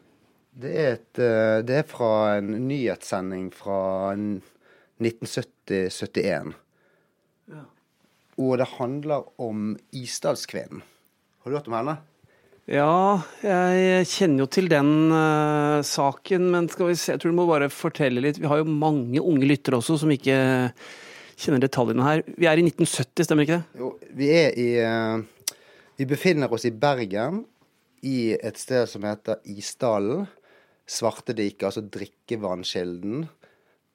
[0.59, 6.59] Det er, et, eh, det er fra en nyhetssending fra 1970-71.
[8.39, 10.83] Og det handler om Isdalskvinnen.
[11.43, 11.97] Har du hørt om henne?
[12.69, 17.37] Ja, jeg kjenner jo til den uh, saken, men skal vi se, jeg tror du
[17.39, 18.37] må bare fortelle litt.
[18.37, 20.37] Vi har jo mange unge lyttere også som ikke
[21.39, 22.21] kjenner detaljene her.
[22.37, 23.81] Vi er i 1970, stemmer ikke det?
[23.81, 25.55] Jo, vi er i uh,
[25.97, 27.41] Vi befinner oss i Bergen,
[28.05, 30.27] i et sted som heter Isdalen.
[30.89, 33.25] Svartediket, altså drikkevannskilden.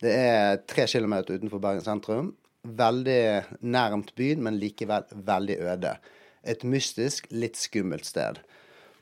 [0.02, 2.34] Det er tre kilometer utenfor Bergen sentrum
[2.64, 5.94] veldig nærmt byen, men likevel veldig øde.
[6.44, 8.40] Et mystisk, litt skummelt sted.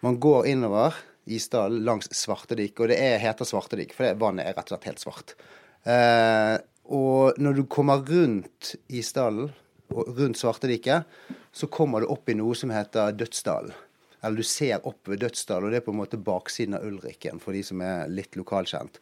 [0.03, 0.99] Man går innover
[1.31, 4.89] Isdalen langs Svartedik, og det er, heter Svartedik, for det vannet er rett og slett
[4.91, 5.35] helt svart.
[5.87, 6.57] Eh,
[6.91, 9.53] og når du kommer rundt Isdalen,
[9.93, 11.05] og rundt Svartediket,
[11.53, 13.75] så kommer du opp i noe som heter Dødsdalen.
[14.23, 17.43] Eller du ser opp ved Dødsdalen, og det er på en måte baksiden av Ulriken,
[17.43, 19.01] for de som er litt lokalkjent.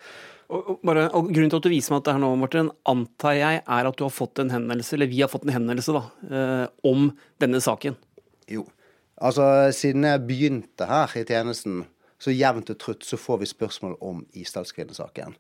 [0.51, 3.36] Og, bare, og Grunnen til at du viser meg at det her nå, Martin, antar
[3.38, 6.03] jeg er at du har fått en henvendelse, eller vi har fått en henvendelse, da,
[6.26, 7.94] eh, om denne saken?
[8.51, 8.64] Jo.
[9.20, 9.44] Altså,
[9.76, 11.84] siden jeg begynte her i tjenesten,
[12.20, 15.36] så jevnt og trutt så får vi spørsmål om Isdalskvinnesaken.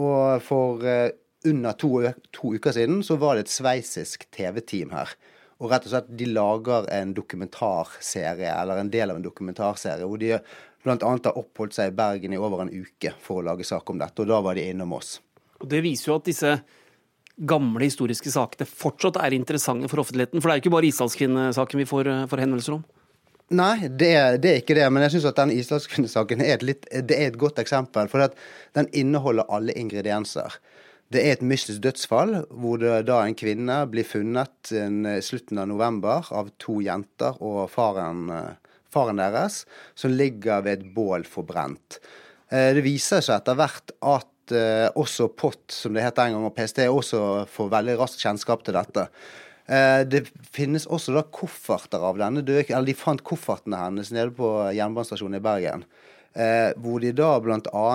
[0.00, 1.10] Og for eh,
[1.46, 1.92] under to,
[2.34, 5.14] to, uker siden så var det et sveitsisk TV-team her.
[5.58, 10.20] Og rett og slett de lager en dokumentarserie, eller en del av en dokumentarserie, hvor
[10.20, 10.36] de
[10.84, 10.96] bl.a.
[11.02, 14.22] har oppholdt seg i Bergen i over en uke for å lage sak om dette.
[14.22, 15.18] Og da var de innom oss.
[15.58, 16.52] Og Det viser jo at disse
[17.38, 20.40] gamle historiske sakene fortsatt er interessante for offentligheten?
[20.40, 22.86] For det er jo ikke bare Isdalskvinnesaken vi får, får henvendelser om?
[23.48, 24.10] Nei, det
[24.42, 24.88] det er, ikke det.
[24.92, 28.10] Men jeg syns at den islandskvinnesaken er, er, et godt eksempel.
[28.12, 28.28] For
[28.76, 30.58] den inneholder alle ingredienser.
[31.08, 35.70] Det er et mystisk dødsfall hvor det da en kvinne blir funnet i slutten av
[35.70, 38.26] november av to jenter og faren,
[38.92, 39.62] faren deres,
[39.98, 42.00] som ligger ved et bål forbrent.
[42.48, 46.48] Eh, det viser seg etter hvert at eh, også POT, som det het en gang,
[46.48, 47.20] og PST også
[47.52, 49.08] får veldig raskt kjennskap til dette.
[49.68, 50.24] Eh, det
[50.54, 55.40] finnes også da kofferter av denne døde Eller de fant koffertene hennes nede på jernbanestasjonen
[55.40, 55.88] i Bergen.
[56.78, 57.86] Hvor de da bl.a.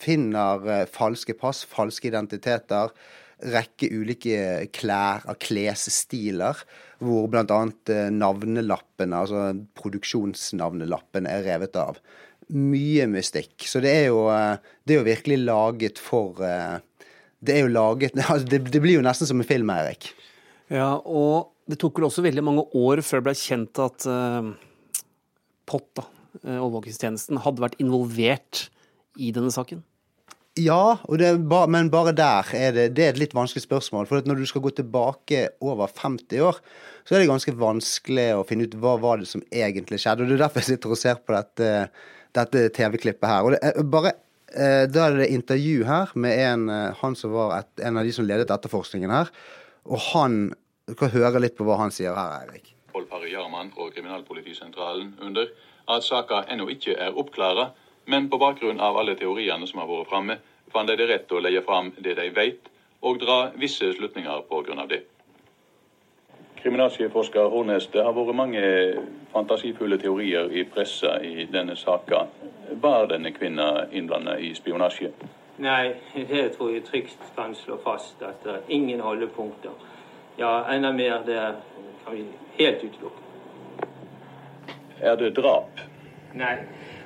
[0.00, 2.94] Finner falske pass, falske identiteter,
[3.52, 4.38] rekke ulike
[4.74, 6.58] klær av klesstiler,
[7.02, 7.60] hvor bl.a.
[8.14, 9.46] navnelappene, altså
[9.78, 12.00] produksjonsnavnelappene, er revet av.
[12.52, 13.54] Mye mystikk.
[13.66, 14.26] Så det er jo,
[14.84, 16.38] det er jo virkelig laget for
[17.42, 20.12] Det er jo laget altså det, det blir jo nesten som en film, Eirik.
[20.72, 24.52] Ja, og det tok vel også veldig mange år før det ble kjent at uh,
[25.68, 26.06] POT, da,
[26.42, 28.66] overvåkingstjenesten, hadde vært involvert
[29.20, 29.82] i denne saken?
[30.60, 30.98] Ja,
[31.48, 34.04] ba, men bare der er det, det er et litt vanskelig spørsmål.
[34.08, 36.58] For når du skal gå tilbake over 50 år,
[37.08, 40.26] så er det ganske vanskelig å finne ut hva var det som egentlig skjedde.
[40.26, 41.70] og Det er derfor jeg sitter og ser på dette,
[42.36, 43.48] dette TV-klippet her.
[43.48, 44.12] Og det, bare,
[44.52, 46.68] eh, Da er det intervju her med en,
[47.00, 49.32] han som var et, en av de som ledet etterforskningen her.
[49.88, 50.52] Og han
[50.88, 52.74] Du kan høre litt på hva han sier her, Eirik.
[52.92, 55.46] Pål Parry Jarmann fra Kriminalpolitisentralen under
[55.88, 57.70] at saka ennå ikke er oppklara,
[58.04, 60.38] men på bakgrunn av alle teoriene som har vært framme,
[60.72, 62.70] fant de det rett å legge fram det de vet,
[63.02, 65.02] og dra visse slutninger på grunn av det.
[66.62, 68.62] Kriminalsjefforsker Hornes, det har vært mange
[69.32, 72.26] fantasifulle teorier i pressa i denne saka.
[72.70, 75.10] Var denne kvinna innblanda i spionasje?
[75.62, 79.74] Nei, det tror jeg trygt kan slå fast at det er ingen holdepunkter.
[80.38, 81.40] Ja, enda mer, det
[82.04, 82.24] kan vi
[82.58, 83.18] helt utelukke.
[85.02, 85.82] Er det drap?
[86.38, 86.54] Nei.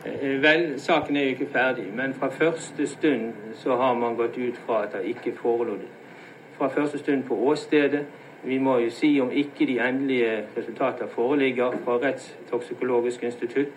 [0.06, 1.86] Eh, vel, saken er jo ikke ferdig.
[1.94, 5.90] Men fra første stund så har man gått ut fra at det ikke forelå det.
[6.58, 8.06] Fra første stund på åstedet.
[8.44, 13.72] Vi må jo si om ikke de endelige resultater foreligger fra Rettstoksikologisk institutt,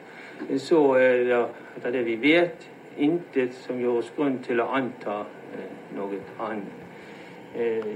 [0.58, 1.40] så er det
[1.78, 5.24] etter det vi vet, intet som gjør oss grunn til å anta
[5.56, 6.86] eh, noe annet.
[7.56, 7.96] Eh,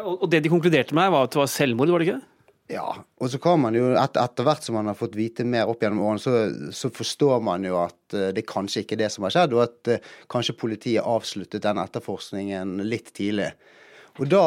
[0.00, 2.29] og det de konkluderte med, var at det var selvmord, var det ikke?
[2.70, 2.86] Ja,
[3.18, 5.82] og så kan man jo etter, etter hvert som man har fått vite mer opp
[5.82, 9.26] gjennom årene, så, så, forstår man jo at uh, det kanskje ikke er det som
[9.26, 13.50] har skjedd, og at uh, kanskje politiet avsluttet den etterforskningen litt tidlig.
[14.20, 14.44] Og, da,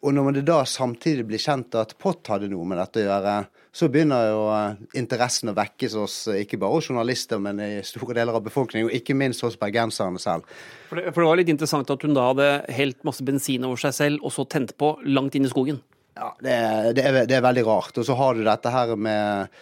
[0.00, 3.34] og når det da samtidig blir kjent at POT hadde noe med dette å gjøre,
[3.76, 7.70] så begynner jo eh, interessen å vekkes hos eh, ikke bare hos journalister, men i
[7.84, 10.46] store deler av befolkningen, og ikke minst hos bergenserne selv.
[10.88, 13.82] For det, for det var litt interessant at hun da hadde helt masse bensin over
[13.82, 15.82] seg selv, og så tent på langt inn i skogen.
[16.16, 16.58] Ja, det,
[16.96, 17.96] det, er, det er veldig rart.
[18.00, 19.56] Og så har du dette her med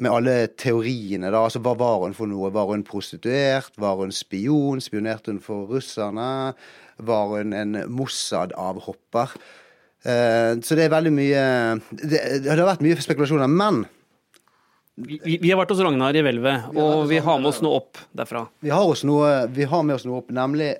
[0.00, 1.28] med alle teoriene.
[1.28, 2.48] da, altså Hva var hun for noe?
[2.54, 3.74] Var hun prostituert?
[3.76, 4.80] Var hun spion?
[4.80, 6.54] Spionerte hun for russerne?
[7.00, 9.32] var hun en Mossad-avhopper.
[10.02, 11.40] Eh, så det er veldig mye
[11.90, 13.50] det, det har vært mye spekulasjoner.
[13.52, 13.82] Men
[15.00, 18.00] vi, vi, har vært hos Ragnar i hvelvet, og vi har med oss noe opp
[18.16, 18.44] derfra.
[18.60, 20.74] Vi har, noe, vi har med oss noe opp, nemlig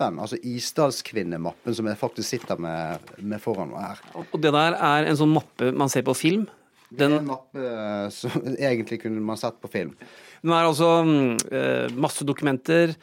[0.00, 4.00] mappen, altså Isdalskvinnemappen, som jeg faktisk sitter med, med foran meg her.
[4.32, 6.46] Og det der er en sånn mappe man ser på film?
[6.90, 6.96] Den...
[6.96, 9.94] Det er en mappe som egentlig kunne man sett på film.
[10.40, 12.96] Den er altså mm, masse dokumenter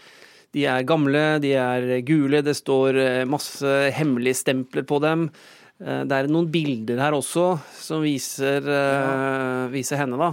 [0.55, 5.27] de er gamle, de er gule, det står eh, masse hemmelige stempler på dem.
[5.83, 9.67] Eh, det er noen bilder her også som viser, ja.
[9.69, 10.31] viser henne, da.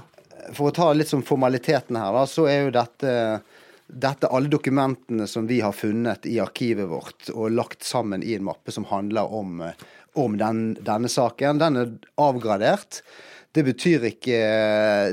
[0.54, 3.12] For å ta litt som formaliteten her, da, så er jo dette
[3.86, 8.46] dette alle dokumentene som vi har funnet i arkivet vårt og lagt sammen i en
[8.46, 9.60] mappe som handler om,
[10.16, 11.60] om den, denne saken.
[11.60, 13.02] Den er avgradert.
[13.54, 14.38] Det betyr, ikke,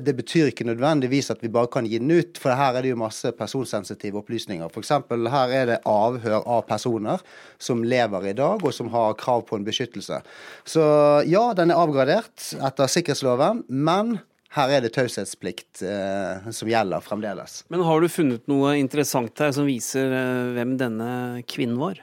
[0.01, 2.89] det betyr ikke nødvendigvis at vi bare kan gi den ut, for her er det
[2.89, 4.65] jo masse personsensitive opplysninger.
[4.65, 4.95] F.eks.
[5.29, 7.21] her er det avhør av personer
[7.61, 10.23] som lever i dag, og som har krav på en beskyttelse.
[10.65, 10.81] Så
[11.29, 14.17] ja, den er avgradert etter sikkerhetsloven, men
[14.55, 17.61] her er det taushetsplikt eh, som gjelder fremdeles.
[17.71, 21.11] Men har du funnet noe interessant her som viser eh, hvem denne
[21.47, 22.01] kvinnen var?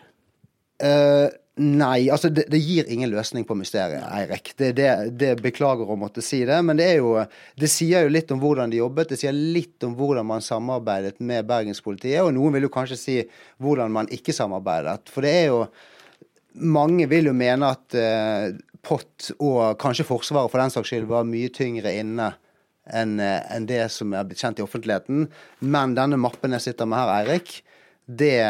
[0.81, 1.29] Eh,
[1.59, 4.53] Nei, altså det, det, gir ingen løsning på mysteriet, Eirik.
[4.55, 7.17] Det, det, det, beklager å måtte si det, men det, er jo,
[7.59, 9.11] det sier jo litt om hvordan de jobbet.
[9.11, 13.17] Det sier litt om hvordan man samarbeidet med bergenspolitiet, og noen vil jo kanskje si
[13.59, 15.11] hvordan man ikke samarbeidet.
[15.11, 15.63] For det er jo
[16.59, 17.95] Mange vil jo mene at
[18.79, 22.33] eh, POT og kanskje Forsvaret for den saks skyld var mye tyngre inne
[22.89, 25.29] enn eh, en det som er blitt kjent i offentligheten.
[25.61, 27.61] Men denne mappen jeg sitter med her, Eirik,
[28.09, 28.41] det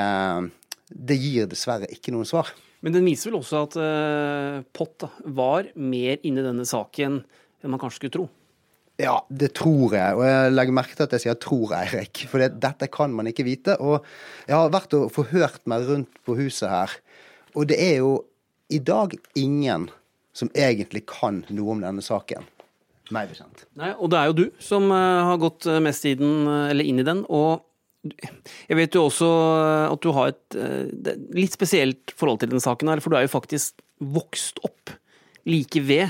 [0.89, 2.51] det gir dessverre ikke noen svar.
[2.85, 7.21] Men den viser vel også at uh, Pott da, var mer inne i denne saken
[7.59, 8.27] enn man kanskje skulle tro?
[8.99, 10.15] Ja, det tror jeg.
[10.19, 12.25] Og jeg legger merke til at jeg sier 'tror', Eirik.
[12.31, 13.77] For det, dette kan man ikke vite.
[13.79, 14.03] Og
[14.47, 16.97] jeg har vært og forhørt meg rundt på huset her.
[17.55, 18.25] Og det er jo
[18.71, 19.89] i dag ingen
[20.39, 22.47] som egentlig kan noe om denne saken.
[23.15, 23.65] Meg bekjent.
[23.81, 27.03] Nei, og det er jo du som uh, har gått mest i den, eller inn
[27.03, 27.25] i den.
[27.29, 27.65] og
[28.09, 29.27] jeg vet jo også
[29.91, 30.57] at du har et
[31.35, 34.95] litt spesielt forhold til den saken, her, for du er jo faktisk vokst opp
[35.49, 36.07] like ved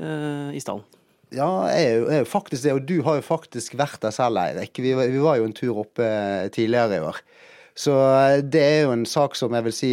[0.00, 0.86] uh, i stallen.
[1.34, 4.00] Ja, jeg er, jo, jeg er jo faktisk det, og du har jo faktisk vært
[4.00, 4.78] der selv, Eirik.
[4.80, 6.06] Vi, vi, var jo en tur oppe
[6.54, 7.18] tidligere i år.
[7.78, 7.94] Så
[8.48, 9.90] det er jo en sak som jeg vil si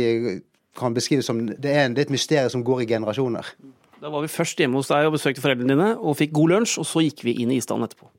[0.78, 3.54] kan beskrives som Det er, det er et mysterium som går i generasjoner.
[4.02, 6.78] Da var vi først hjemme hos deg og besøkte foreldrene dine og fikk god lunsj,
[6.82, 8.10] og så gikk vi inn i isdalen etterpå.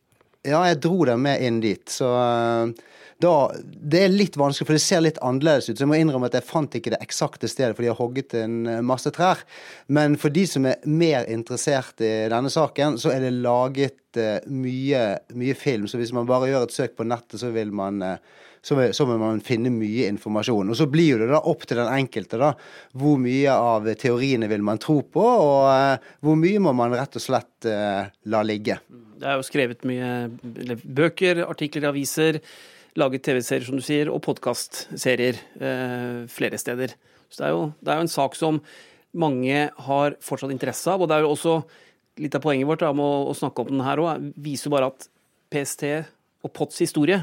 [0.47, 1.85] Ja, jeg dro dem med inn dit.
[1.91, 2.09] Så
[3.23, 3.33] da,
[3.65, 5.79] det er litt vanskelig, for det ser litt annerledes ut.
[5.79, 8.37] Så jeg må innrømme at jeg fant ikke det eksakte stedet, for de har hogget
[8.43, 9.41] en eh, masse trær.
[9.89, 14.45] Men for de som er mer interessert i denne saken, så er det laget uh,
[14.53, 15.89] mye, mye, film.
[15.89, 18.05] Så hvis man bare gjør et søk på nettet, så vil man
[18.67, 20.73] så må man finne mye informasjon.
[20.73, 22.53] Og Så blir det da opp til den enkelte da,
[22.99, 27.19] hvor mye av teoriene vil man tro på, og uh, hvor mye må man rett
[27.19, 28.81] og slett uh, la ligge.
[29.17, 30.33] Det er jo skrevet mye
[30.83, 32.43] bøker, artikler i aviser
[32.97, 36.95] laget TV-serier, som du sier, og podkastserier eh, flere steder.
[37.29, 38.61] Så det er, jo, det er, jo, en sak som
[39.17, 41.03] mange har fortsatt interesse av.
[41.03, 41.57] Og det er jo også
[42.23, 44.77] litt av poenget vårt da, med å, å, snakke om den her òg, viser jo
[44.77, 45.09] bare at
[45.53, 45.85] PST
[46.47, 47.21] og POTs historie,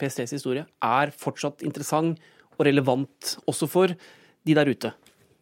[0.00, 2.18] PSTs historie, er fortsatt interessant
[2.56, 4.92] og relevant også for de der ute.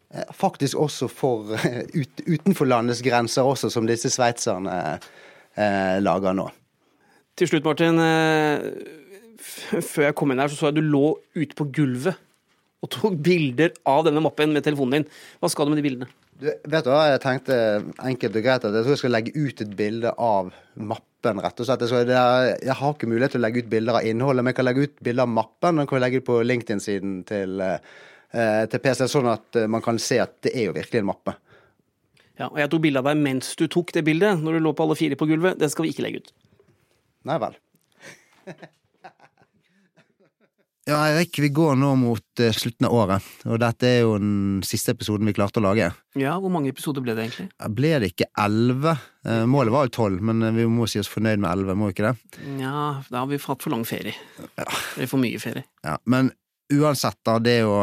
[0.09, 1.57] Eh, faktisk også for
[2.01, 4.77] ut, utenfor landets grenser, også, som disse sveitserne
[5.55, 6.47] eh, lager nå.
[7.39, 7.99] Til slutt, Martin.
[8.03, 8.65] Eh,
[9.39, 12.17] før jeg kom inn her, så så jeg du lå ute på gulvet
[12.79, 15.05] og tok bilder av denne mappen med telefonen din.
[15.39, 16.09] Hva skal du med de bildene?
[16.39, 17.55] Du, vet du hva, jeg tenkte
[18.07, 21.59] enkelt og greit at jeg tror jeg skal legge ut et bilde av mappen, rett
[21.59, 21.83] og slett.
[21.89, 24.59] Jeg, er, jeg har ikke mulighet til å legge ut bilder av innholdet, men jeg
[24.59, 25.81] kan legge ut bilder av mappen.
[25.81, 30.19] Den kan legge ut på LinkedIn-siden til, eh, til PC, sånn at man kan se
[30.23, 31.35] at det er jo virkelig en mappe.
[32.39, 34.71] Ja, og jeg tok bilde av deg mens du tok det bildet, når du lå
[34.75, 35.59] på alle fire på gulvet.
[35.59, 36.35] Det skal vi ikke legge ut.
[37.27, 37.57] Nei vel.
[40.89, 44.63] Ja, Eirik, vi går nå mot uh, slutten av året, og dette er jo den
[44.65, 45.91] siste episoden vi klarte å lage.
[46.17, 47.45] Ja, Hvor mange episoder ble det egentlig?
[47.77, 48.95] Ble det ikke elleve?
[49.21, 51.91] Uh, målet var jo tolv, men uh, vi må si oss fornøyd med elleve, må
[51.91, 52.41] vi ikke det?
[52.63, 54.15] Ja, da har vi fått for lang ferie.
[54.57, 54.65] Ja.
[54.65, 55.67] Eller for mye ferie.
[55.85, 56.33] Ja, Men
[56.73, 57.77] uansett, da, det er jo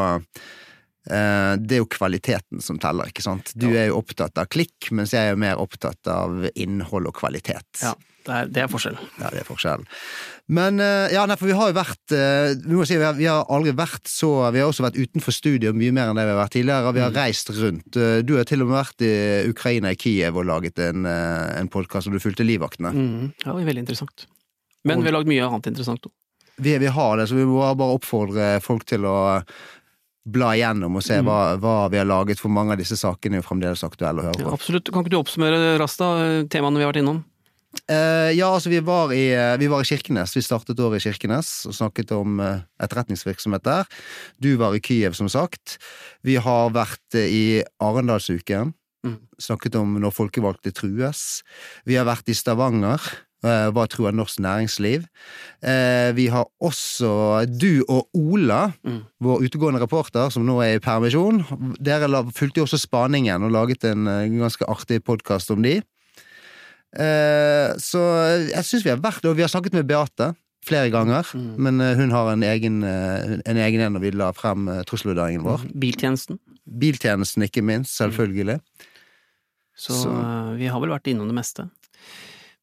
[1.06, 3.52] det er jo kvaliteten som teller, ikke sant.
[3.54, 7.14] Du er jo opptatt av klikk, mens jeg er jo mer opptatt av innhold og
[7.20, 7.68] kvalitet.
[7.84, 7.94] Ja.
[8.26, 9.02] Det er, det er forskjellen.
[9.20, 9.86] Ja, det er forskjellen.
[10.56, 13.16] Men eh, ja, nei, for vi har jo vært eh, Vi må si vi har,
[13.18, 16.26] vi har, aldri vært så Vi har også vært utenfor studio mye mer enn det
[16.26, 16.94] vi har vært tidligere.
[16.96, 17.18] Vi har mm.
[17.20, 17.98] reist rundt.
[18.02, 19.14] Eh, du har til og med vært i
[19.52, 22.92] Ukraina, i Kiev, og laget en, en podkast, og du fulgte livvaktene.
[22.94, 24.26] Mm, ja, det var veldig interessant.
[24.86, 26.14] Men og, vi har lagd mye annet interessant òg.
[26.56, 29.16] Vi, vi, har det, så vi må bare oppfordre folk til å
[30.26, 31.28] bla igjennom og se mm.
[31.28, 34.28] hva, hva, vi har laget, for mange av disse sakene er jo fremdeles aktuelle å
[34.28, 34.48] høre på.
[34.48, 34.90] Ja, absolutt.
[34.90, 36.10] Kan ikke du oppsummere raskt da,
[36.50, 37.22] temaene vi har vært innom?
[37.84, 40.32] Uh, ja, altså vi var, i, eh, vi var, i, Kirkenes.
[40.36, 43.90] Vi startet året i Kirkenes og snakket om uh, etterretningsvirksomhet der.
[44.42, 45.76] Du var i Kyiv, som sagt.
[46.26, 48.72] Vi har vært uh, i Arendalsuken.
[49.06, 49.20] Mm.
[49.38, 51.44] Snakket om når folkevalgte trues.
[51.86, 53.02] Vi har vært i Stavanger.
[53.46, 55.06] Hva truer norsk næringsliv?
[56.16, 57.10] Vi har også
[57.48, 59.00] du og Ola, mm.
[59.22, 61.44] vår utegående reporter, som nå er i permisjon.
[61.78, 64.06] Dere fulgte jo også spaningen og laget en
[64.40, 65.78] ganske artig podkast om de.
[66.96, 68.02] Eh, så
[68.48, 70.32] jeg syns vi har vært Og vi har snakket med Beate
[70.66, 71.50] flere ganger, mm.
[71.62, 75.44] men eh, hun har en egen eh, en egen en når vi la frem trusselvurderingen
[75.44, 75.62] vår.
[75.62, 75.74] Mm.
[75.82, 76.40] Biltjenesten?
[76.66, 77.94] Biltjenesten, ikke minst.
[77.94, 78.58] Selvfølgelig.
[79.76, 80.14] Så, Så,
[80.58, 81.68] vi har vel vært innom det meste.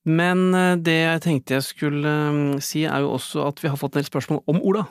[0.04, 0.52] Men
[0.84, 2.12] det jeg tenkte jeg skulle
[2.64, 4.84] si, er jo også at vi har fått en del spørsmål om Ola.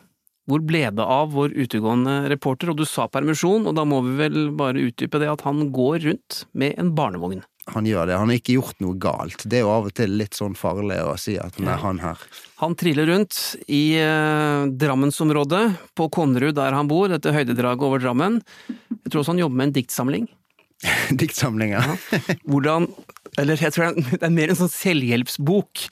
[0.49, 2.73] Hvor ble det av vår utegående reporter?
[2.73, 6.01] Og du sa permisjon, og da må vi vel bare utdype det at han går
[6.09, 8.17] rundt med en barnevogn han gjør det.
[8.19, 9.45] Han har ikke gjort noe galt.
[9.47, 12.21] Det er jo av og til litt sånn farlig å si at nei, han her.
[12.63, 13.39] Han triller rundt
[13.71, 15.63] i eh, Drammensområdet,
[15.99, 18.41] på Konnerud der han bor, dette høydedraget over Drammen.
[18.91, 20.27] Jeg tror også han jobber med en diktsamling.
[21.23, 21.85] diktsamling, ja.
[22.43, 22.91] Hvordan
[23.41, 25.87] Eller jeg tror det er mer en sånn selvhjelpsbok.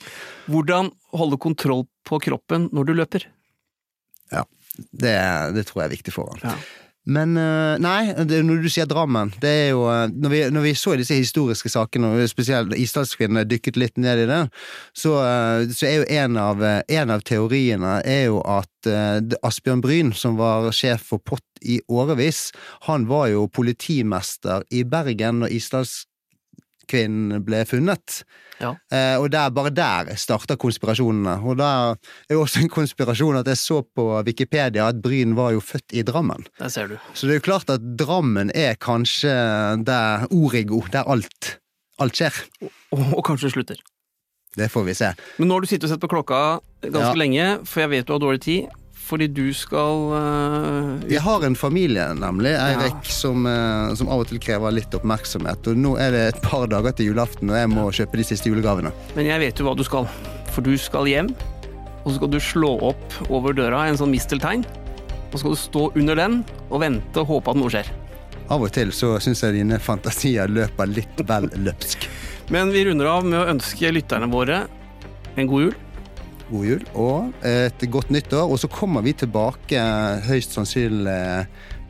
[0.51, 3.27] Hvordan holde kontroll på kroppen når du løper.
[4.31, 4.45] Ja,
[4.91, 5.17] det,
[5.57, 6.53] det tror jeg er viktig for han.
[6.53, 6.55] Ja.
[7.09, 10.65] Men eh, nei, det, når du sier Drammen det er jo, eh, når, vi, når
[10.67, 14.41] vi så disse historiske sakene, og spesielt Isdalskvinnene dykket litt ned i det,
[14.93, 18.69] så, eh, så er jo en av, en av teoriene er jo at
[19.45, 22.49] Asbjørn Bryn, som var sjef for POT i årevis,
[22.87, 25.53] han var jo politimester i Bergen når
[26.91, 28.23] Isdalskvinnen ble funnet.
[28.61, 28.75] Ja.
[28.93, 31.37] Eh, og der, bare der starter konspirasjonene.
[31.43, 35.51] Og det er jo også en konspirasjon at jeg så på Wikipedia at Bryn var
[35.55, 36.45] jo født i Drammen.
[36.59, 36.97] Der ser du.
[37.13, 39.31] Så det er jo klart at Drammen er kanskje
[39.87, 41.55] der origo, der alt,
[41.99, 42.43] alt skjer.
[42.91, 43.81] Og, og kanskje slutter.
[44.57, 45.13] Det får vi se.
[45.39, 47.17] Men nå har du sittet og sett på klokka ganske Ja.
[47.17, 48.67] lenge, for jeg vet du har dårlig tid.
[49.01, 54.29] Fordi du skal uh, Jeg har en familie, nemlig, Eirik, som, uh, som av og
[54.29, 55.71] til krever litt oppmerksomhet.
[55.71, 58.51] Og nå er det et par dager til julaften, og jeg må kjøpe de siste
[58.51, 58.93] julegavene.
[59.17, 60.07] Men jeg vet jo hva du skal.
[60.51, 61.33] For du skal hjem,
[62.03, 64.65] og så skal du slå opp over døra en sånn misteltein.
[65.31, 67.91] Og så skal du stå under den og vente og håpe at noe skjer.
[68.51, 72.07] Av og til så syns jeg dine fantasier løper litt vel løpsk.
[72.51, 74.65] Men vi runder av med å ønske lytterne våre
[75.39, 75.77] en god jul.
[76.51, 78.49] God jul og et godt nyttår.
[78.51, 79.79] Og så kommer vi tilbake
[80.27, 81.45] høyst sannsynlig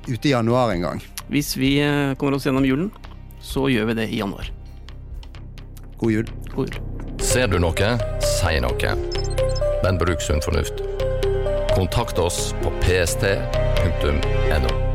[0.09, 1.01] ute i januar en gang.
[1.31, 2.91] Hvis vi øh, kommer oss gjennom julen,
[3.41, 4.51] så gjør vi det i januar.
[5.97, 6.27] God jul.
[6.55, 6.75] God jul.
[7.21, 8.95] Ser du noe, si noe.
[9.81, 10.73] Men bruk sunn fornuft.
[11.75, 14.90] Kontakt oss på pst.no.